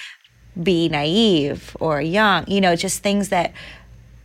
[0.63, 3.53] be naive or young, you know, just things that,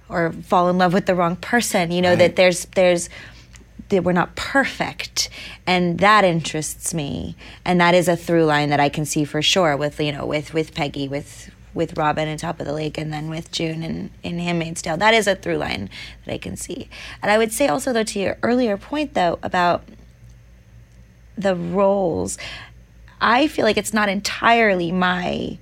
[0.10, 2.20] or fall in love with the wrong person, you know, Right.
[2.20, 3.10] that there's, there's,
[3.89, 5.30] that we're not perfect
[5.68, 9.43] and that interests me and that is a through line that i can see for
[9.43, 12.97] sure with you know with with peggy with with robin and top of the lake
[12.97, 15.89] and then with june and in handmaid's tale that is a through line
[16.26, 16.89] that i can see
[17.21, 19.84] and i would say also though to your earlier point though about
[21.38, 22.39] the roles
[23.21, 25.59] i feel like it's not entirely my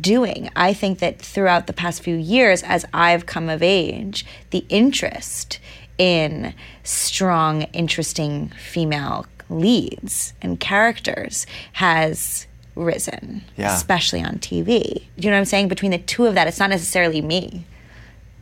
[0.00, 0.50] doing.
[0.54, 5.58] I think that throughout the past few years, as I've come of age, the interest
[5.98, 12.46] in strong, interesting female leads and characters has
[12.84, 13.74] risen, Yeah.
[13.74, 15.02] especially on TV.
[15.16, 15.68] You know what I'm saying?
[15.68, 17.64] Between the two of that, it's not necessarily me.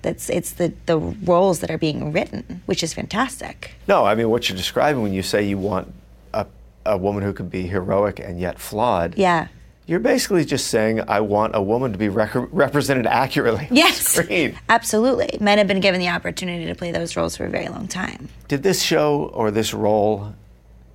[0.02, 3.72] That's it's the the roles that are being written, which is fantastic.
[3.88, 5.92] No, I mean what you're describing when you say you want
[6.32, 6.46] a,
[6.86, 9.14] a woman who can be heroic and yet flawed.
[9.18, 9.48] Yeah.
[9.86, 13.96] You're basically just saying I want a woman to be rec- represented accurately on Yes.
[14.06, 14.56] screen.
[14.68, 15.36] Absolutely.
[15.40, 18.28] Men have been given the opportunity to play those roles for a very long time.
[18.48, 20.34] Did this show or this role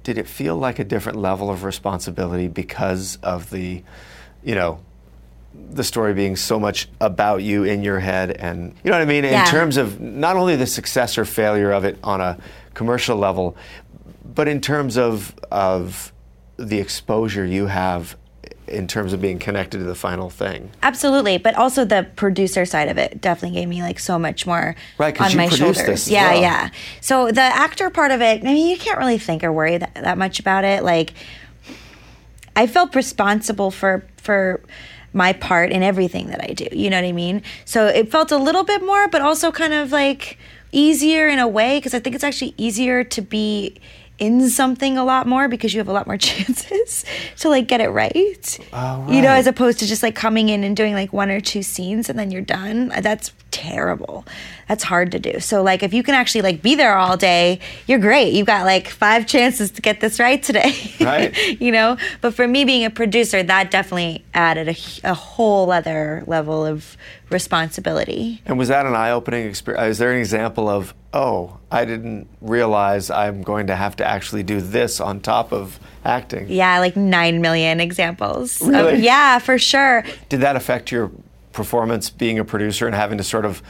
[0.03, 3.83] did it feel like a different level of responsibility because of the
[4.43, 4.79] you know
[5.71, 9.05] the story being so much about you in your head and you know what I
[9.05, 9.23] mean?
[9.23, 12.37] In terms of not only the success or failure of it on a
[12.73, 13.55] commercial level
[14.25, 16.11] but in terms of of
[16.57, 18.15] the exposure you have
[18.67, 20.69] in terms of being connected to the final thing.
[20.81, 24.75] Absolutely, but also the producer side of it definitely gave me like so much more
[24.97, 25.85] Right, on you my shoulders.
[25.85, 26.41] this yeah, well.
[26.41, 26.69] yeah.
[27.01, 29.93] So the actor part of it, I mean, you can't really think or worry that,
[29.95, 30.83] that much about it.
[30.83, 31.13] Like,
[32.55, 34.61] I felt responsible for for
[35.11, 36.67] my part in everything that I do.
[36.71, 37.43] You know what I mean?
[37.65, 40.37] So it felt a little bit more, but also kind of like
[40.71, 43.75] easier in a way because I think it's actually easier to be
[44.19, 47.03] in something a lot more because you have a lot more chances
[47.39, 48.59] to like get it right.
[48.71, 51.41] Oh, You know, as opposed to just like coming in and doing like one or
[51.41, 52.91] two scenes and then you're done.
[52.91, 54.25] Uh, that's terrible.
[54.67, 55.39] That's hard to do.
[55.39, 58.33] So like if you can actually like be there all day, you're great.
[58.33, 60.73] You've got like five chances to get this right today.
[60.99, 61.35] Right.
[61.61, 66.23] you know, but for me being a producer, that definitely added a, a whole other
[66.27, 66.97] level of
[67.29, 68.41] responsibility.
[68.45, 69.91] And was that an eye-opening experience?
[69.91, 74.43] Is there an example of, oh, I didn't realize I'm going to have to actually
[74.43, 76.47] do this on top of acting?
[76.49, 78.61] Yeah, like 9 million examples.
[78.61, 78.99] of- Really?
[78.99, 80.03] yeah, for sure.
[80.29, 81.11] Did that affect your
[81.51, 83.61] performance being a producer and having to sort of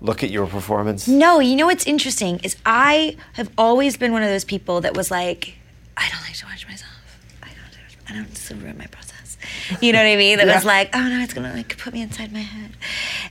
[0.00, 1.08] look at your performance?
[1.08, 4.96] No, you know what's interesting is I have always been one of those people that
[4.96, 5.54] was like,
[5.96, 6.90] I don't like to watch myself.
[7.42, 8.16] I don't.
[8.16, 9.11] I don't just ruin my process.
[9.80, 10.38] You know what I mean?
[10.38, 12.70] That was like, oh no, it's gonna like put me inside my head.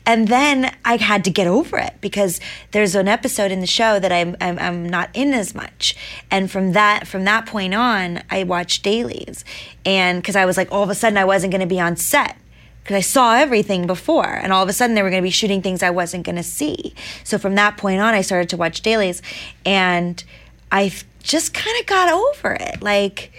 [0.06, 2.40] And then I had to get over it because
[2.72, 5.96] there's an episode in the show that I'm I'm, I'm not in as much.
[6.30, 9.46] And from that from that point on, I watched dailies,
[9.86, 12.38] and because I was like, all of a sudden I wasn't gonna be on set
[12.84, 15.30] because I saw everything before, and all of a sudden they were going to be
[15.30, 16.96] shooting things I wasn't going to see.
[17.24, 19.22] So from that point on, I started to watch dailies,
[19.66, 20.24] and
[20.72, 20.92] I
[21.22, 22.82] just kind of got over it.
[22.82, 23.32] Like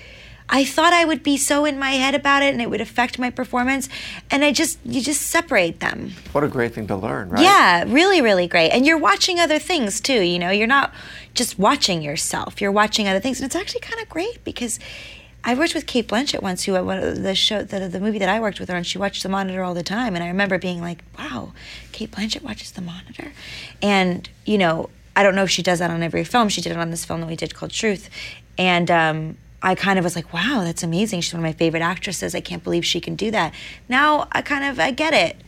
[0.54, 3.18] I thought I would be so in my head about it, and it would affect
[3.18, 3.88] my performance,
[4.30, 6.12] and I just you just separate them.
[6.32, 7.42] What a great thing to learn, right?
[7.42, 8.70] Yeah, really, really great.
[8.70, 10.20] And you're watching other things too.
[10.20, 10.92] You know, you're not
[11.32, 12.60] just watching yourself.
[12.60, 14.78] You're watching other things, and it's actually kind of great because
[15.42, 18.38] I worked with Cate Blanchett once, who of the show, the, the movie that I
[18.38, 18.82] worked with her on.
[18.82, 21.54] She watched The Monitor all the time, and I remember being like, "Wow,
[21.92, 23.32] Cate Blanchett watches The Monitor,"
[23.80, 26.50] and you know, I don't know if she does that on every film.
[26.50, 28.10] She did it on this film that we did called Truth,
[28.58, 31.20] and um, I kind of was like, wow, that's amazing.
[31.20, 32.34] She's one of my favorite actresses.
[32.34, 33.54] I can't believe she can do that.
[33.88, 35.40] Now I kind of I get it.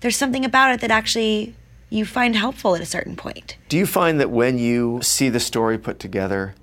[0.00, 1.54] There's something about it that actually
[1.88, 3.56] you find helpful at a certain point.
[3.68, 6.54] Do you find that when you see the story put together,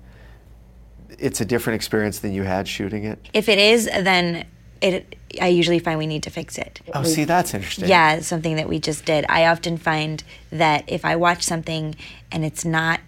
[1.18, 3.18] it's a different experience than you had shooting it?
[3.32, 4.46] If it is, then
[4.80, 6.80] it I usually find we need to fix it.
[6.94, 7.88] Oh, see, that's interesting.
[7.88, 9.24] Yeah, something that we just did.
[9.28, 11.94] I often find that if I watch something
[12.32, 13.00] and it's not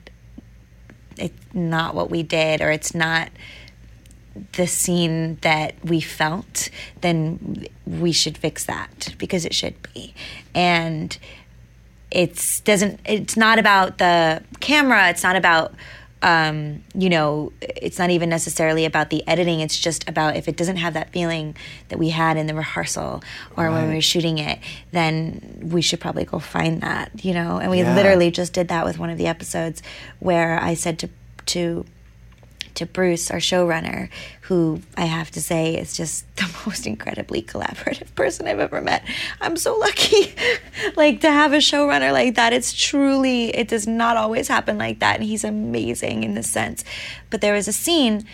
[1.16, 3.30] it's not what we did or it's not
[4.52, 6.68] the scene that we felt,
[7.00, 10.14] then we should fix that because it should be.
[10.54, 11.16] And
[12.10, 15.74] it's doesn't it's not about the camera, it's not about
[16.22, 19.58] um, you know, it's not even necessarily about the editing.
[19.60, 21.56] It's just about if it doesn't have that feeling
[21.88, 23.24] that we had in the rehearsal
[23.56, 23.72] or right.
[23.72, 24.60] when we were shooting it,
[24.92, 27.58] then we should probably go find that, you know.
[27.58, 27.96] And we yeah.
[27.96, 29.82] literally just did that with one of the episodes
[30.20, 31.10] where I said to
[31.46, 31.84] to
[32.74, 34.08] to Bruce, our showrunner,
[34.42, 39.04] who I have to say is just the most incredibly collaborative person I've ever met.
[39.40, 40.34] I'm so lucky,
[40.96, 42.52] like to have a showrunner like that.
[42.52, 46.84] It's truly, it does not always happen like that, and he's amazing in this sense.
[47.30, 48.26] But there was a scene,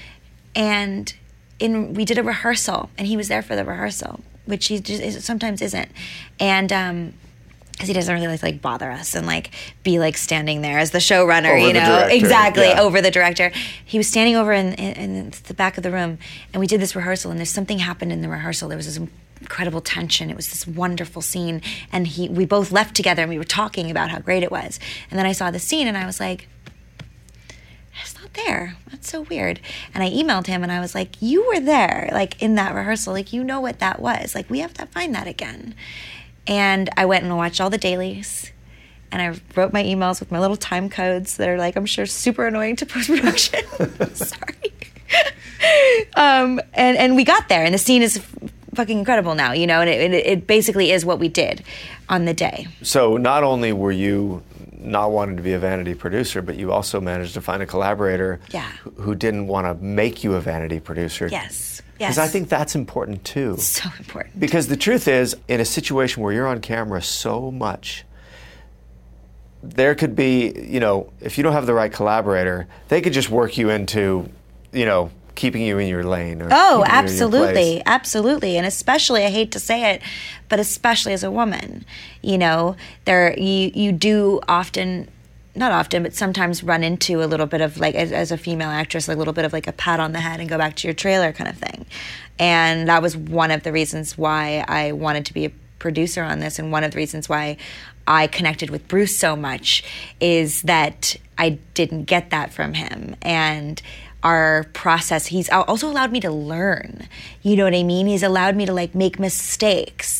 [0.54, 1.12] and
[1.58, 5.22] in we did a rehearsal, and he was there for the rehearsal, which he just
[5.22, 5.90] sometimes isn't,
[6.38, 6.72] and.
[6.72, 7.14] Um,
[7.78, 9.52] because he doesn't really like, like bother us and like
[9.84, 12.82] be like standing there as the showrunner, over you know, exactly yeah.
[12.82, 13.52] over the director.
[13.84, 16.18] He was standing over in, in, in, the back of the room,
[16.52, 17.30] and we did this rehearsal.
[17.30, 18.68] And there's something happened in the rehearsal.
[18.68, 19.08] There was this
[19.40, 20.28] incredible tension.
[20.28, 21.62] It was this wonderful scene,
[21.92, 24.80] and he we both left together and we were talking about how great it was.
[25.08, 26.48] And then I saw the scene, and I was like.
[28.00, 28.76] It's not there.
[28.92, 29.58] That's so weird.
[29.92, 33.12] And I emailed him and I was like, You were there, like in that rehearsal.
[33.12, 34.36] Like, you know what that was.
[34.36, 35.74] Like, we have to find that again.
[36.48, 38.50] And I went and watched all the dailies.
[39.12, 42.06] And I wrote my emails with my little time codes that are like, I'm sure,
[42.06, 43.64] super annoying to post production.
[44.14, 44.72] Sorry.
[46.16, 48.18] um, and, and we got there, and the scene is
[48.74, 51.64] fucking incredible now, you know, and it, it basically is what we did
[52.08, 52.66] on the day.
[52.82, 54.42] So not only were you
[54.78, 58.40] not wanting to be a vanity producer, but you also managed to find a collaborator
[58.50, 58.70] yeah.
[58.96, 61.28] who didn't want to make you a vanity producer.
[61.28, 61.82] Yes.
[61.98, 62.18] Because yes.
[62.18, 63.56] I think that's important too.
[63.68, 64.38] So important.
[64.38, 68.04] Because the truth is, in a situation where you're on camera so much,
[69.62, 73.30] there could be, you know, if you don't have the right collaborator, they could just
[73.30, 74.28] work you into,
[74.72, 76.42] you know, keeping you in your lane.
[76.50, 80.02] oh, absolutely, absolutely, and especially I hate to say it,
[80.48, 81.84] but especially as a woman,
[82.22, 85.08] you know, there you you do often
[85.58, 88.68] not often, but sometimes run into a little bit of like as, as, a female
[88.68, 90.76] actress, like a little bit of like a pat on the head and go back
[90.76, 91.86] to your trailer kind of thing.
[92.38, 96.40] And that was one of the reasons why I wanted to be a producer on
[96.40, 97.56] this, and one of the reasons why
[98.06, 99.84] I connected with Bruce so much
[100.20, 103.80] is that I didn't get that from him, and
[104.22, 107.08] our process he's also allowed me to learn.
[107.42, 108.06] You know what i mean?
[108.06, 110.17] He's allowed me to like make mistakes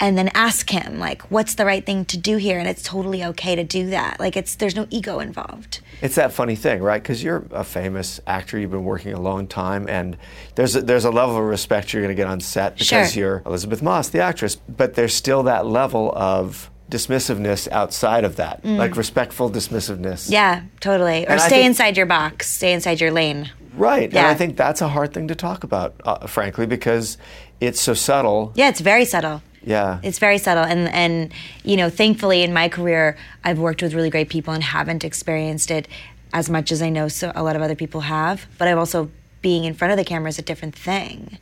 [0.00, 3.24] and then ask him like what's the right thing to do here and it's totally
[3.24, 7.02] okay to do that like it's there's no ego involved it's that funny thing right
[7.02, 10.16] because you're a famous actor you've been working a long time and
[10.54, 13.22] there's a, there's a level of respect you're going to get on set because sure.
[13.22, 18.62] you're Elisabeth Moss the actress but there's still that level of dismissiveness outside of that,
[18.62, 18.76] mm.
[18.76, 20.30] like respectful dismissiveness.
[20.30, 21.26] Yeah, totally.
[21.26, 23.50] Or and stay think, inside your box, stay inside your lane.
[23.74, 24.12] Right.
[24.12, 24.20] Yeah.
[24.20, 27.18] And I think that's a hard thing to talk about, uh, frankly, because
[27.60, 28.52] it's so subtle.
[28.54, 29.42] Yeah, it's very subtle.
[29.68, 30.00] Yeah.
[30.02, 30.64] It's very subtle.
[30.64, 34.62] And, and, you know, thankfully in my career, I've worked with really great people and
[34.62, 35.86] haven't experienced it
[36.32, 38.46] as much as I know so a lot of other people have.
[38.56, 39.10] But I've also,
[39.42, 41.38] being in front of the camera is a different thing.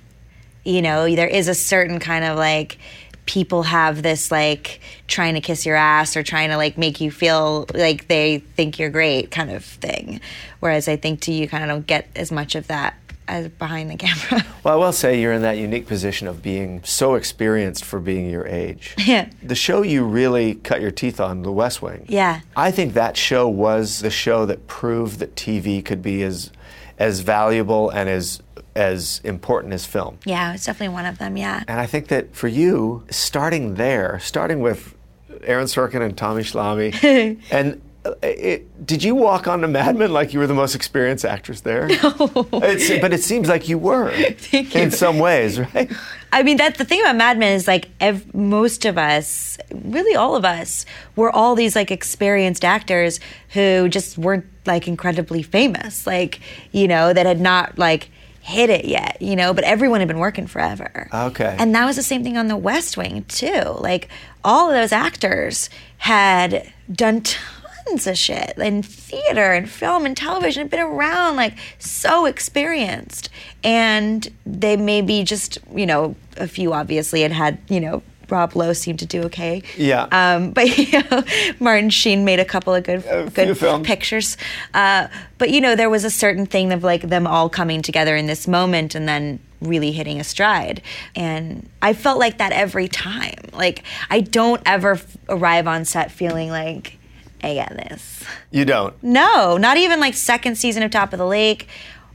[0.64, 2.78] You know, there is a certain kind of like,
[3.26, 7.10] people have this like trying to kiss your ass or trying to like make you
[7.10, 10.20] feel like they think you're great kind of thing.
[10.60, 12.94] Whereas I think to you kind of don't get as much of that
[13.28, 14.44] as behind the camera.
[14.64, 18.28] Well, I will say you're in that unique position of being so experienced for being
[18.28, 18.94] your age.
[19.06, 19.28] Yeah.
[19.42, 22.04] The show you really cut your teeth on, The West Wing.
[22.08, 22.40] Yeah.
[22.56, 26.50] I think that show was the show that proved that TV could be as
[26.98, 28.42] as valuable and as
[28.74, 30.18] as important as film.
[30.24, 31.62] Yeah, it's definitely one of them, yeah.
[31.68, 34.94] And I think that for you, starting there, starting with
[35.42, 40.32] Aaron Sorkin and Tommy Schlamme, and Uh, it, did you walk onto Mad Men like
[40.32, 41.88] you were the most experienced actress there?
[42.06, 42.48] No.
[42.62, 44.12] It's, but it seems like you were.
[44.52, 44.66] You.
[44.74, 45.90] In some ways, right?
[46.32, 50.14] I mean, that's the thing about Mad Men is like ev- most of us, really
[50.14, 50.86] all of us,
[51.16, 56.40] were all these like experienced actors who just weren't like incredibly famous, like
[56.72, 58.10] you know, that had not like
[58.46, 61.08] hit it yet, you know, but everyone had been working forever.
[61.12, 61.56] Okay.
[61.58, 63.76] And that was the same thing on the West Wing, too.
[63.80, 64.08] Like,
[64.44, 67.46] all of those actors had done tons
[67.86, 73.28] tons of shit in theater and film and television, have been around, like so experienced.
[73.64, 78.72] And they maybe just, you know, a few obviously had had, you know, Rob Lowe
[78.72, 79.62] seemed to do okay.
[79.76, 80.08] Yeah.
[80.10, 81.22] Um, but you know,
[81.60, 83.86] Martin Sheen made a couple of good A good films.
[83.86, 84.36] pictures.
[84.74, 85.06] Uh,
[85.38, 88.26] but you know, there was a certain thing of like them all coming together in
[88.26, 90.82] this moment and then really hitting a stride.
[91.14, 93.36] And I felt like that every time.
[93.52, 96.98] Like I don't ever f- arrive on set feeling like
[97.46, 98.24] I got this.
[98.50, 99.00] You don't.
[99.02, 101.68] No, not even like second season of Top of the Lake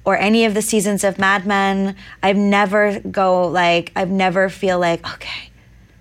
[0.03, 1.95] or any of the seasons of Mad Men.
[2.21, 5.51] I've never go like I've never feel like okay,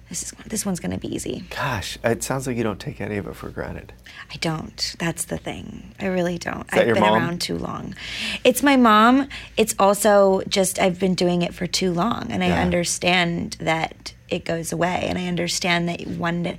[0.08, 1.44] this is this one's gonna be easy.
[1.50, 3.92] Gosh, it sounds like you don't take any of it for granted.
[4.32, 4.96] I don't.
[4.98, 5.94] That's the thing.
[6.00, 6.66] I really don't.
[6.72, 7.14] I've been mom?
[7.14, 7.94] around too long.
[8.42, 9.28] It's my mom.
[9.56, 14.44] It's also just I've been doing it for too long, and I understand that it
[14.44, 16.58] goes away, and I understand that one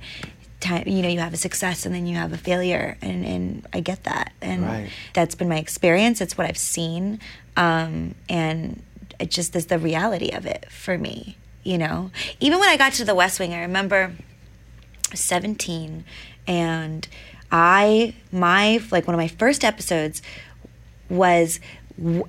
[0.62, 3.66] time you know you have a success and then you have a failure, and and
[3.72, 4.90] I get that, and Right.
[5.12, 6.20] that's been my experience.
[6.20, 7.20] It's what I've seen,
[7.56, 8.82] um, and
[9.18, 11.36] it just is the reality of it for me.
[11.64, 12.10] You know,
[12.40, 14.12] even when I got to the West Wing, I remember.
[15.14, 16.04] 17
[16.46, 17.06] and
[17.50, 20.22] i my like one of my first episodes
[21.10, 21.60] was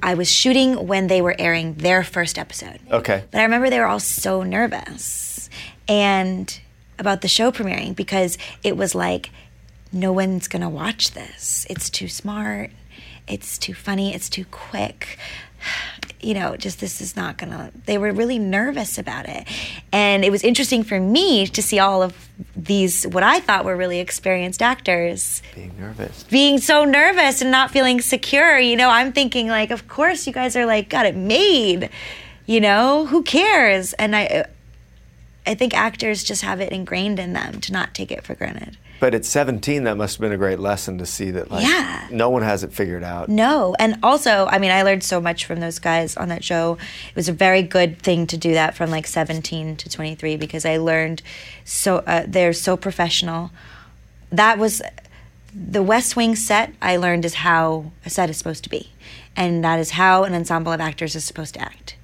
[0.02, 3.24] i was shooting when they were airing their first episode Okay.
[3.32, 5.50] but i remember they were all so nervous
[5.88, 6.60] and
[7.00, 9.30] about the show premiering because it was like
[9.92, 12.72] no one's gonna watch this it's too smart
[13.28, 15.18] it's too funny it's too quick
[16.22, 19.46] you know just this is not gonna they were really nervous about it
[19.92, 23.76] and it was interesting for me to see all of these what i thought were
[23.76, 26.24] really experienced actors Being nervous.
[26.24, 28.58] being so nervous and not feeling secure.
[28.58, 31.90] You know, I'm thinking like, of course you guys are like got it made.
[32.46, 33.94] You know, who cares?
[33.94, 34.46] And I,
[35.46, 38.78] I think actors just have it ingrained in them to not take it for granted.
[39.00, 42.08] But at 17, that must have been a great lesson to see that, like, Yeah.
[42.10, 43.28] no one has it figured out.
[43.28, 46.78] No, and also, I mean, I learned so much from those guys on that show.
[47.10, 50.66] It was a very good thing to do that from like 17 to 23 because
[50.66, 51.22] I learned
[51.66, 53.52] so uh, they're so professional.
[54.32, 54.82] That was
[55.54, 56.72] the West Wing set.
[56.82, 58.92] I learned is how a set is supposed to be,
[59.36, 61.96] and that is how an ensemble of actors is supposed to act.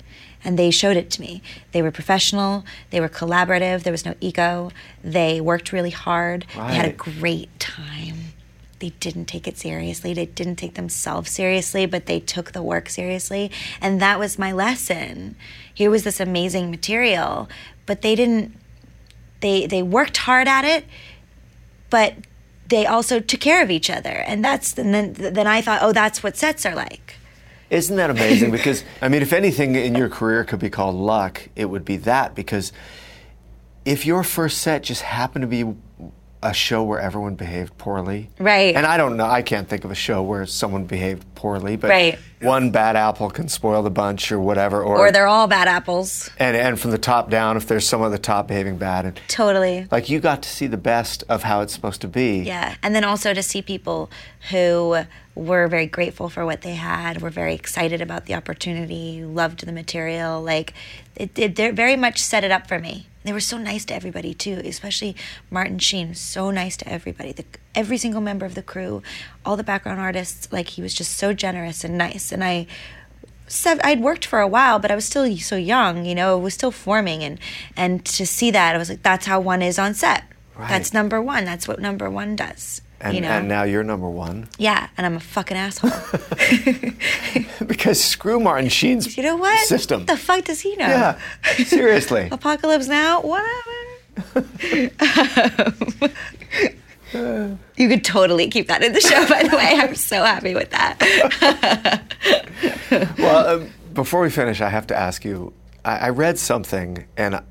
[0.44, 1.42] And they showed it to me.
[1.74, 2.66] They were professional.
[2.92, 3.84] They were collaborative.
[3.84, 4.72] There was no ego.
[5.04, 6.46] They worked really hard.
[6.56, 8.34] They had a great time
[8.80, 10.14] they didn't take it seriously.
[10.14, 13.52] They didn't take themselves seriously, but they took the work seriously.
[13.82, 15.36] And that was my lesson.
[15.74, 17.50] Here was this amazing material,
[17.86, 18.56] but they didn't
[19.42, 20.86] they they worked hard at it,
[21.90, 22.16] but
[22.68, 24.10] they also took care of each other.
[24.10, 27.16] And that's and then then I thought, "Oh, that's what sets are like."
[27.70, 28.52] Isn't that amazing?
[28.52, 31.98] because, I mean, if anything in your career could be called luck, it would be
[31.98, 32.36] that.
[32.36, 32.72] Because
[33.86, 35.76] if your first set just happened to be
[36.42, 38.74] a show where everyone behaved poorly, Right.
[38.74, 41.90] And I don't know, I can't think of a show where someone behaved poorly, but
[41.90, 42.18] Right.
[42.42, 44.82] one bad apple can spoil the bunch or whatever.
[44.82, 46.30] Or, Or they're all bad apples.
[46.40, 49.04] and, and from the top down, if there's someone at the top behaving bad.
[49.06, 49.86] And, Totally.
[49.92, 52.40] like, you got to see the best of how it's supposed to be.
[52.40, 54.10] Yeah, and then also to see people
[54.50, 55.00] who
[55.36, 59.74] were very grateful for what they had, were very excited about the opportunity, loved the
[59.74, 60.42] material.
[60.42, 60.74] Like,
[61.18, 63.08] it, it they very much set it up for me.
[63.24, 65.16] They were so nice to everybody too, especially
[65.50, 66.16] Martin Sheen.
[66.16, 67.46] So nice to everybody, the,
[67.76, 69.04] every single member of the crew,
[69.46, 70.52] all the background artists.
[70.52, 72.32] Like he was just so generous and nice.
[72.32, 72.68] And I
[73.66, 76.54] I'd worked for a while, but I was still so young, you know, it was
[76.54, 77.24] still forming.
[77.24, 77.40] And,
[77.76, 80.24] and to see that, I was like, that's how one is on set.
[80.56, 80.70] Right.
[80.70, 81.46] That's number one.
[81.46, 82.82] That's what number one does.
[83.02, 83.30] And, you know?
[83.30, 84.50] and now you're number one.
[84.58, 85.92] yeah, and I'm a fucking asshole.
[87.68, 89.66] because screw Martin Sheen's you know what?
[89.68, 90.06] system.
[90.06, 90.88] The fuck does he know?
[90.88, 91.20] yeah,
[91.64, 92.28] seriously.
[92.32, 93.22] Apocalypse Now?
[93.22, 93.50] Whatever.
[97.78, 99.76] you could totally keep that in the show, by the way.
[99.76, 100.98] I'm so happy with that.
[103.18, 105.54] well, um, before we finish, I have to ask you.
[105.86, 107.42] I, I read something, and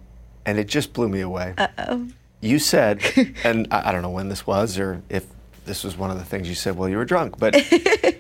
[0.45, 1.55] and it just blew me away.
[1.57, 2.09] Uh oh.
[2.41, 3.03] You said,
[3.45, 5.25] and I, I don't know when this was, or if
[5.69, 7.55] this was one of the things you said while you were drunk, but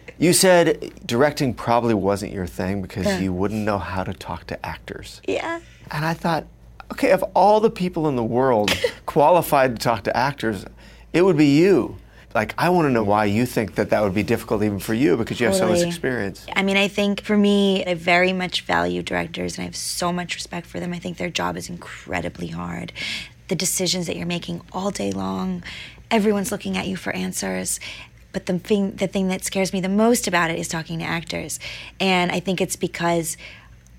[0.19, 4.65] you said directing probably wasn't your thing because you wouldn't know how to talk to
[4.65, 5.21] actors.
[5.27, 5.61] yeah.
[5.91, 6.47] And I thought,
[6.93, 8.71] okay, of all the people in the world
[9.07, 10.67] qualified to talk to actors,
[11.15, 11.97] it would be you.
[12.35, 14.93] Like, I want to know why you think that that would be difficult even for
[14.93, 16.47] you because you have so much experience.
[16.55, 20.13] I mean, I think for me, I very much value directors and I have so
[20.13, 20.93] much respect for them.
[20.93, 22.93] I think their job is incredibly hard.
[23.49, 25.65] The decisions that you're making all day long,
[26.11, 27.81] everyone's looking at you for answers.
[28.33, 31.05] But the thing, the thing that scares me the most about it is talking to
[31.05, 31.59] actors.
[31.99, 33.37] And I think it's because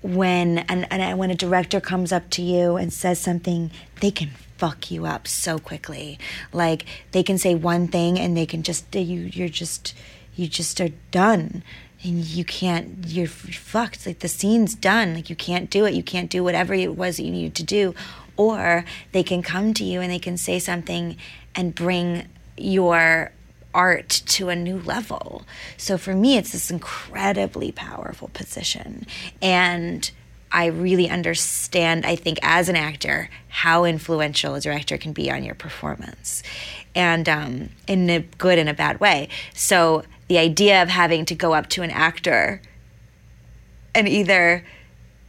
[0.02, 4.30] when and, and when a director comes up to you and says something, they can
[4.56, 6.18] fuck you up so quickly.
[6.52, 9.94] Like they can say one thing and they can just you you're just
[10.36, 11.62] you just are done
[12.02, 16.02] and you can't you're fucked like the scene's done like you can't do it you
[16.02, 17.94] can't do whatever it was that you needed to do
[18.36, 21.16] or they can come to you and they can say something
[21.54, 23.32] and bring your
[23.72, 25.44] art to a new level.
[25.76, 29.06] So for me it's this incredibly powerful position.
[29.40, 30.10] And
[30.52, 35.44] I really understand, I think, as an actor, how influential a director can be on
[35.44, 36.42] your performance,
[36.92, 39.28] and um, in a good and a bad way.
[39.54, 42.60] So the idea of having to go up to an actor
[43.94, 44.64] and either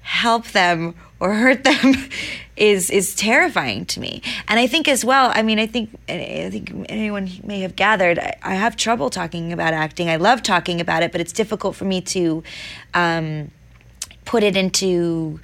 [0.02, 1.96] help them or hurt them
[2.58, 4.22] is is terrifying to me.
[4.50, 8.20] And I think as well, I mean, I think I think anyone may have gathered,
[8.20, 10.10] I, I have trouble talking about acting.
[10.10, 12.44] I love talking about it, but it's difficult for me to
[12.94, 13.52] um,
[14.26, 15.40] put it into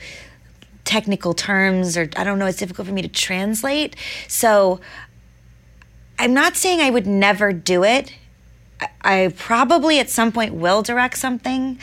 [0.84, 3.96] technical terms or I don't know, it's difficult for me to translate.
[4.28, 4.82] So
[6.20, 8.14] I'm not saying I would never do it
[9.02, 11.80] I probably at some point will direct something,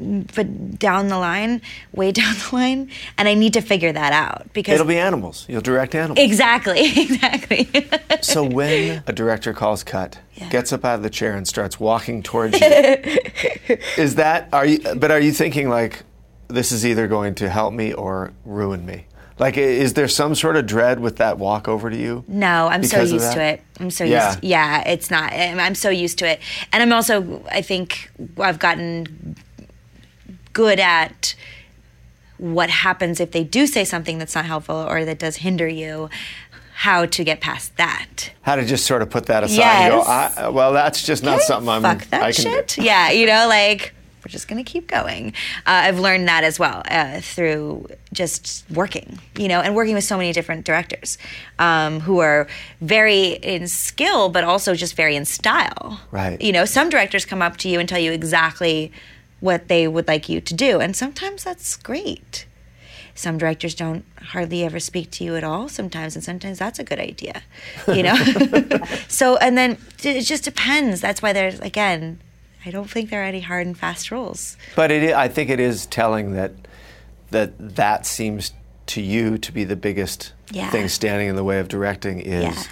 [0.00, 1.60] but down the line,
[1.92, 5.46] way down the line, and I need to figure that out because it'll be animals.
[5.48, 6.18] You'll direct animals.
[6.18, 7.68] Exactly, exactly.
[8.22, 10.48] so when a director calls cut, yeah.
[10.48, 12.66] gets up out of the chair and starts walking towards you,
[13.96, 14.78] is that are you?
[14.96, 16.02] But are you thinking like
[16.48, 19.06] this is either going to help me or ruin me?
[19.40, 22.24] Like, is there some sort of dread with that walk over to you?
[22.28, 23.62] No, I'm so used to it.
[23.80, 24.28] I'm so yeah.
[24.28, 24.40] used.
[24.42, 25.32] To, yeah, it's not.
[25.32, 26.40] I'm so used to it,
[26.74, 27.42] and I'm also.
[27.50, 29.36] I think I've gotten
[30.60, 31.34] good at
[32.36, 36.10] what happens if they do say something that's not helpful or that does hinder you
[36.74, 38.30] how to get past that.
[38.42, 40.34] How to just sort of put that aside yes.
[40.38, 41.80] go, well, that's just not something I'm.
[41.80, 42.68] Fuck that I can shit.
[42.68, 42.82] Do.
[42.82, 45.28] Yeah, you know, like we're just going to keep going.
[45.66, 50.04] Uh, I've learned that as well uh, through just working, you know, and working with
[50.04, 51.16] so many different directors
[51.58, 52.48] um, who are
[52.82, 56.00] very in skill, but also just very in style.
[56.10, 56.38] Right.
[56.38, 58.92] You know, some directors come up to you and tell you exactly
[59.40, 62.46] what they would like you to do, and sometimes that's great.
[63.14, 66.84] Some directors don't hardly ever speak to you at all sometimes, and sometimes that's a
[66.84, 67.42] good idea,
[67.88, 68.14] you know?
[69.08, 71.00] so, and then it just depends.
[71.00, 72.20] That's why there's, again,
[72.64, 74.56] I don't think there are any hard and fast rules.
[74.76, 76.52] But it, I think it is telling that
[77.30, 78.52] that that seems
[78.86, 80.70] to you to be the biggest yeah.
[80.70, 82.44] thing standing in the way of directing is.
[82.44, 82.62] Yeah.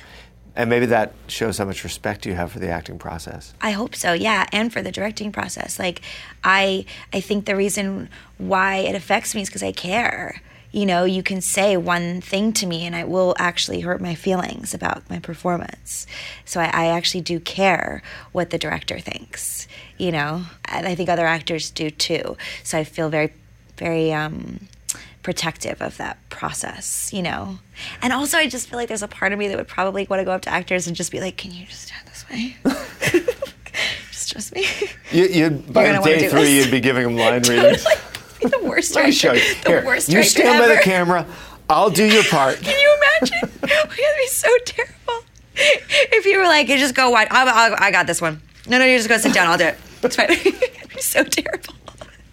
[0.59, 3.55] And maybe that shows how much respect you have for the acting process.
[3.61, 5.79] I hope so, yeah, and for the directing process.
[5.79, 6.03] Like,
[6.43, 11.05] I, I think the reason why it affects me is because I care you know,
[11.05, 15.09] you can say one thing to me and it will actually hurt my feelings about
[15.09, 16.07] my performance.
[16.45, 18.03] So I, I, actually do care
[18.33, 22.37] what the director thinks, you know, and I think other actors do too.
[22.65, 23.33] So I feel very,
[23.79, 24.69] very um,
[25.29, 27.59] protective of that process, you know.
[28.01, 30.21] And also, I just feel like there's a part of me that would probably want
[30.21, 32.57] to go up to actors and just be like, can you just stand this way?
[34.11, 34.65] just trust me.
[35.11, 37.85] You, you by day three, you'd be giving them line readings.
[38.41, 39.43] be the worst Let me show you.
[39.65, 40.67] The Here, worst You stand ever.
[40.67, 41.27] by the camera.
[41.69, 42.57] I'll do your part.
[42.63, 43.51] Can you imagine?
[43.65, 45.25] it would be so terrible.
[45.57, 47.29] If you were like, you just go wide.
[47.31, 48.41] I, I, I got this one.
[48.67, 49.49] No, no, you just go sit down.
[49.49, 49.79] I'll do it.
[50.03, 50.31] It's fine.
[50.31, 51.75] It'd be so terrible.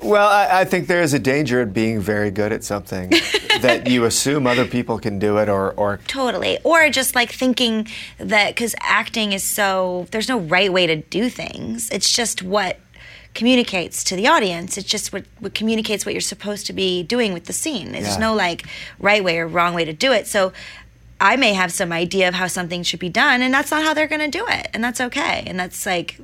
[0.06, 3.10] Well, I, I, think there is a danger in being very good at something
[3.62, 7.88] that you assume other people can do it, or, or totally, or just like thinking
[8.20, 11.89] that because acting is so there's no right way to do things.
[11.89, 12.80] It's just what
[13.34, 14.78] communicates to the audience.
[14.78, 17.91] It's just what, what communicates what you're supposed to be doing with the scene.
[17.91, 18.18] There's yeah.
[18.18, 18.66] no like
[18.99, 20.28] right way or wrong way to do it.
[20.28, 20.53] So
[21.20, 23.93] I may have some idea of how something should be done, and that's not how
[23.93, 25.43] they're going to do it, and that's okay.
[25.47, 26.20] And that's like,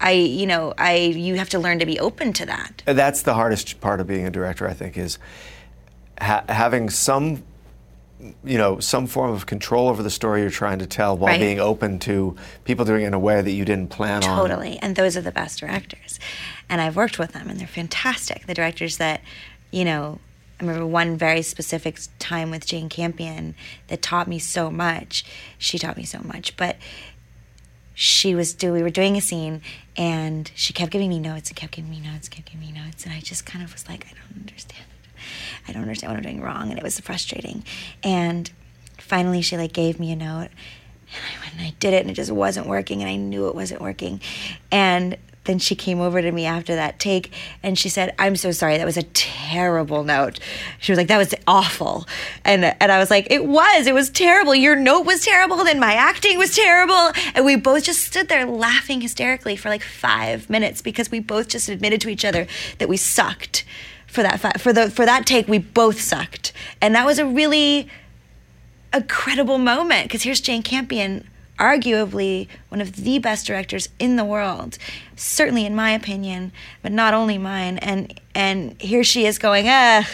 [0.00, 2.82] I you know I you have to learn to be open to that.
[2.86, 5.18] That's the hardest part of being a director, I think, is
[6.20, 7.42] ha- having some
[8.44, 11.40] you know some form of control over the story you're trying to tell while right.
[11.40, 12.34] being open to
[12.64, 14.40] people doing it in a way that you didn't plan totally.
[14.40, 16.18] on totally and those are the best directors
[16.68, 19.20] and i've worked with them and they're fantastic the directors that
[19.70, 20.18] you know
[20.58, 23.54] i remember one very specific time with jane campion
[23.88, 25.22] that taught me so much
[25.58, 26.76] she taught me so much but
[27.92, 29.60] she was do we were doing a scene
[29.96, 33.04] and she kept giving me notes and kept giving me notes kept giving me notes
[33.04, 34.84] and i just kind of was like i don't understand
[35.68, 36.70] I don't understand what I'm doing wrong.
[36.70, 37.64] And it was frustrating.
[38.02, 38.50] And
[38.98, 40.48] finally, she like gave me a note.
[41.08, 43.00] And I went and I did it, and it just wasn't working.
[43.00, 44.20] And I knew it wasn't working.
[44.72, 45.16] And
[45.46, 47.32] then she came over to me after that take
[47.62, 48.76] and she said, I'm so sorry.
[48.76, 50.38] That was a terrible note.
[50.78, 52.06] She was like, that was awful.
[52.44, 53.86] And, and I was like, it was.
[53.86, 54.54] It was terrible.
[54.54, 55.64] Your note was terrible.
[55.64, 57.12] Then my acting was terrible.
[57.34, 61.48] And we both just stood there laughing hysterically for like five minutes because we both
[61.48, 62.46] just admitted to each other
[62.78, 63.64] that we sucked
[64.06, 65.46] for that fa- for the for that take.
[65.48, 67.88] We both sucked, and that was a really
[68.92, 71.28] a credible moment because here's Jane Campion,
[71.58, 74.78] arguably one of the best directors in the world,
[75.16, 76.52] certainly in my opinion,
[76.82, 77.78] but not only mine.
[77.78, 80.08] And and here she is going, ah,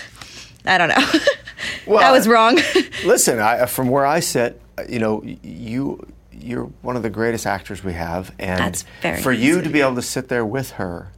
[0.64, 1.20] I don't know,
[1.86, 2.58] Well, that was wrong.
[3.04, 7.84] Listen, I, from where I sit, you know, you you're one of the greatest actors
[7.84, 11.08] we have, and That's very for you to be able to sit there with her,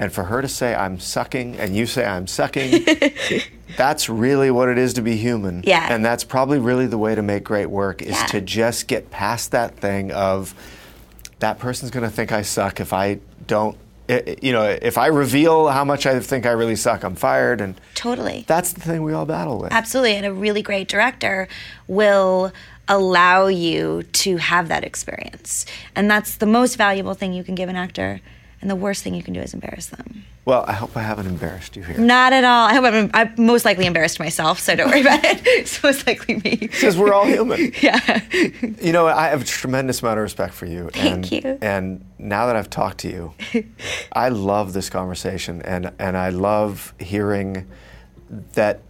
[0.00, 2.84] and for her to say I'm sucking, and you say I'm sucking,
[3.76, 5.62] that's really what it is to be human.
[5.64, 5.92] Yeah.
[5.92, 8.26] and that's probably really the way to make great work is Yeah.
[8.26, 10.54] to just get past that thing of
[11.38, 13.76] that person's going to think I suck if I don't.
[14.42, 17.80] You know, if I reveal how much I think I really suck, I'm fired, and
[17.94, 18.44] totally.
[18.48, 19.72] that's the thing we all battle with.
[19.72, 20.16] Absolutely.
[20.16, 21.46] And a really great director
[21.86, 22.50] will
[22.88, 25.64] allow you to have that experience.
[25.94, 28.20] And that's the most valuable thing you can give an actor.
[28.60, 30.24] And the worst thing you can do is embarrass them.
[30.44, 31.96] Well, I hope I haven't embarrassed you here.
[31.96, 32.66] Not at all.
[32.66, 35.40] I hope I'm, I've most likely embarrassed myself, so don't worry about it.
[35.60, 36.56] It's most likely me.
[36.56, 37.72] Because we're all human.
[37.80, 38.22] Yeah.
[38.32, 40.90] You know, I have a tremendous amount of respect for you.
[40.90, 41.58] Thank and, you.
[41.62, 43.34] And now that I've talked to you,
[44.12, 47.66] I love this conversation, and and I love hearing
[48.54, 48.82] that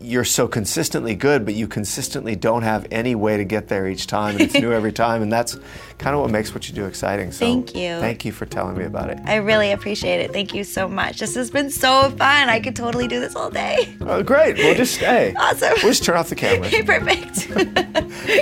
[0.00, 4.06] you're so consistently good, but you consistently don't have any way to get there each
[4.06, 5.56] time, and it's new every time, and that's
[5.98, 7.30] kind of what makes what you do exciting.
[7.30, 7.98] So Thank you.
[8.00, 9.18] Thank you for telling me about it.
[9.24, 10.32] I really appreciate it.
[10.32, 11.20] Thank you so much.
[11.20, 12.48] This has been so fun.
[12.48, 13.94] I could totally do this all day.
[14.00, 14.56] Oh, great.
[14.56, 15.34] We'll just stay.
[15.44, 15.74] Awesome.
[15.82, 16.66] We'll just turn off the camera.
[16.66, 17.48] Okay, perfect.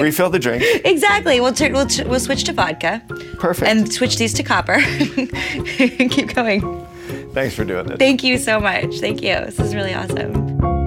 [0.00, 0.62] Refill the drink.
[0.84, 1.40] exactly.
[1.40, 3.02] We'll, turn, we'll, we'll switch to vodka.
[3.38, 3.68] Perfect.
[3.68, 4.78] And switch these to copper.
[4.80, 6.86] Keep going.
[7.32, 7.98] Thanks for doing this.
[7.98, 9.00] Thank you so much.
[9.00, 9.34] Thank you.
[9.44, 10.81] This is really awesome.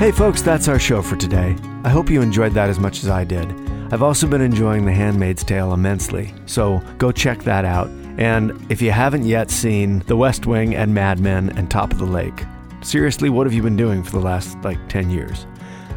[0.00, 1.54] Hey, folks, that's our show for today.
[1.84, 3.52] I hope you enjoyed that as much as I did.
[3.92, 7.88] I've also been enjoying The Handmaid's Tale immensely, so go check that out.
[8.16, 11.98] And if you haven't yet seen The West Wing and Mad Men and Top of
[11.98, 12.46] the Lake,
[12.80, 15.44] seriously, what have you been doing for the last like 10 years?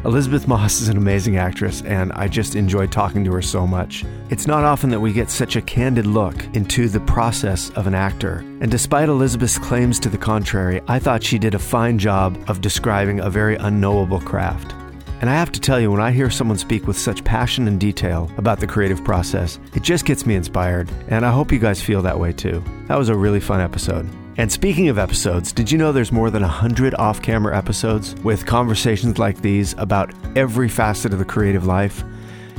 [0.04, 4.04] Elisabeth Moss is an amazing actress, and I just enjoyed talking to her so much.
[4.28, 7.94] It's not often that we get such a candid look into the process of an
[7.94, 12.38] actor, and despite Elisabeth's claims to the contrary, I thought she did a fine job
[12.48, 14.74] of describing a very unknowable craft.
[15.22, 17.80] And I have to tell you, when I hear someone speak with such passion and
[17.80, 21.80] detail about the creative process, it just gets me inspired, and I hope you guys
[21.80, 22.62] feel that way too.
[22.88, 24.06] That was a really fun episode.
[24.36, 28.46] And speaking of episodes, did you know there's more than 100 off camera episodes with
[28.46, 32.02] conversations like these about every facet of the creative life?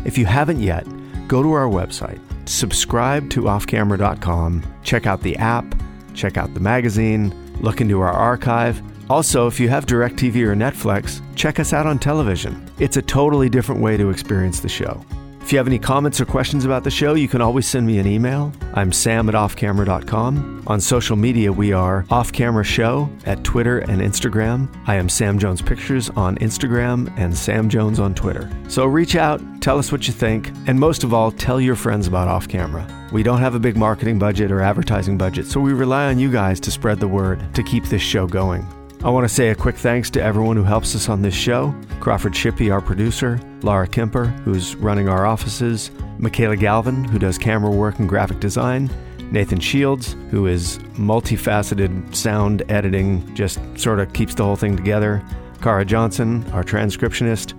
[0.06, 0.88] If you haven't yet,
[1.28, 5.66] go to our website, subscribe to offcamera.com, check out the app,
[6.14, 8.82] check out the magazine, look into our archive.
[9.10, 12.72] Also, if you have DirecTV or Netflix, check us out on television.
[12.80, 15.04] It's a totally different way to experience the show.
[15.46, 18.00] If you have any comments or questions about the show, you can always send me
[18.00, 18.52] an email.
[18.74, 20.64] I'm sam at offcamera.com.
[20.66, 24.76] On social media, we are Off Camera Show at Twitter and Instagram.
[24.88, 28.50] I am Sam Jones Pictures on Instagram and Sam Jones on Twitter.
[28.70, 32.08] So reach out, tell us what you think, and most of all, tell your friends
[32.08, 32.84] about Off Camera.
[33.12, 36.32] We don't have a big marketing budget or advertising budget, so we rely on you
[36.32, 38.66] guys to spread the word to keep this show going.
[39.04, 41.76] I want to say a quick thanks to everyone who helps us on this show
[42.00, 47.72] Crawford Shippey, our producer, Laura Kemper, who's running our offices, Michaela Galvin, who does camera
[47.72, 48.90] work and graphic design,
[49.32, 55.24] Nathan Shields, who is multifaceted sound editing, just sort of keeps the whole thing together,
[55.62, 57.54] Cara Johnson, our transcriptionist,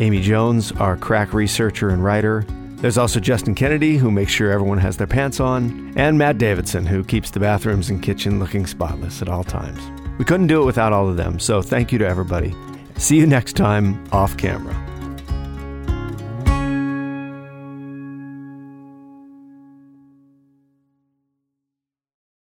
[0.00, 2.44] Amy Jones, our crack researcher and writer.
[2.76, 6.86] There's also Justin Kennedy, who makes sure everyone has their pants on, and Matt Davidson,
[6.86, 9.80] who keeps the bathrooms and kitchen looking spotless at all times.
[10.18, 12.54] We couldn't do it without all of them, so thank you to everybody.
[12.96, 14.74] See you next time off camera.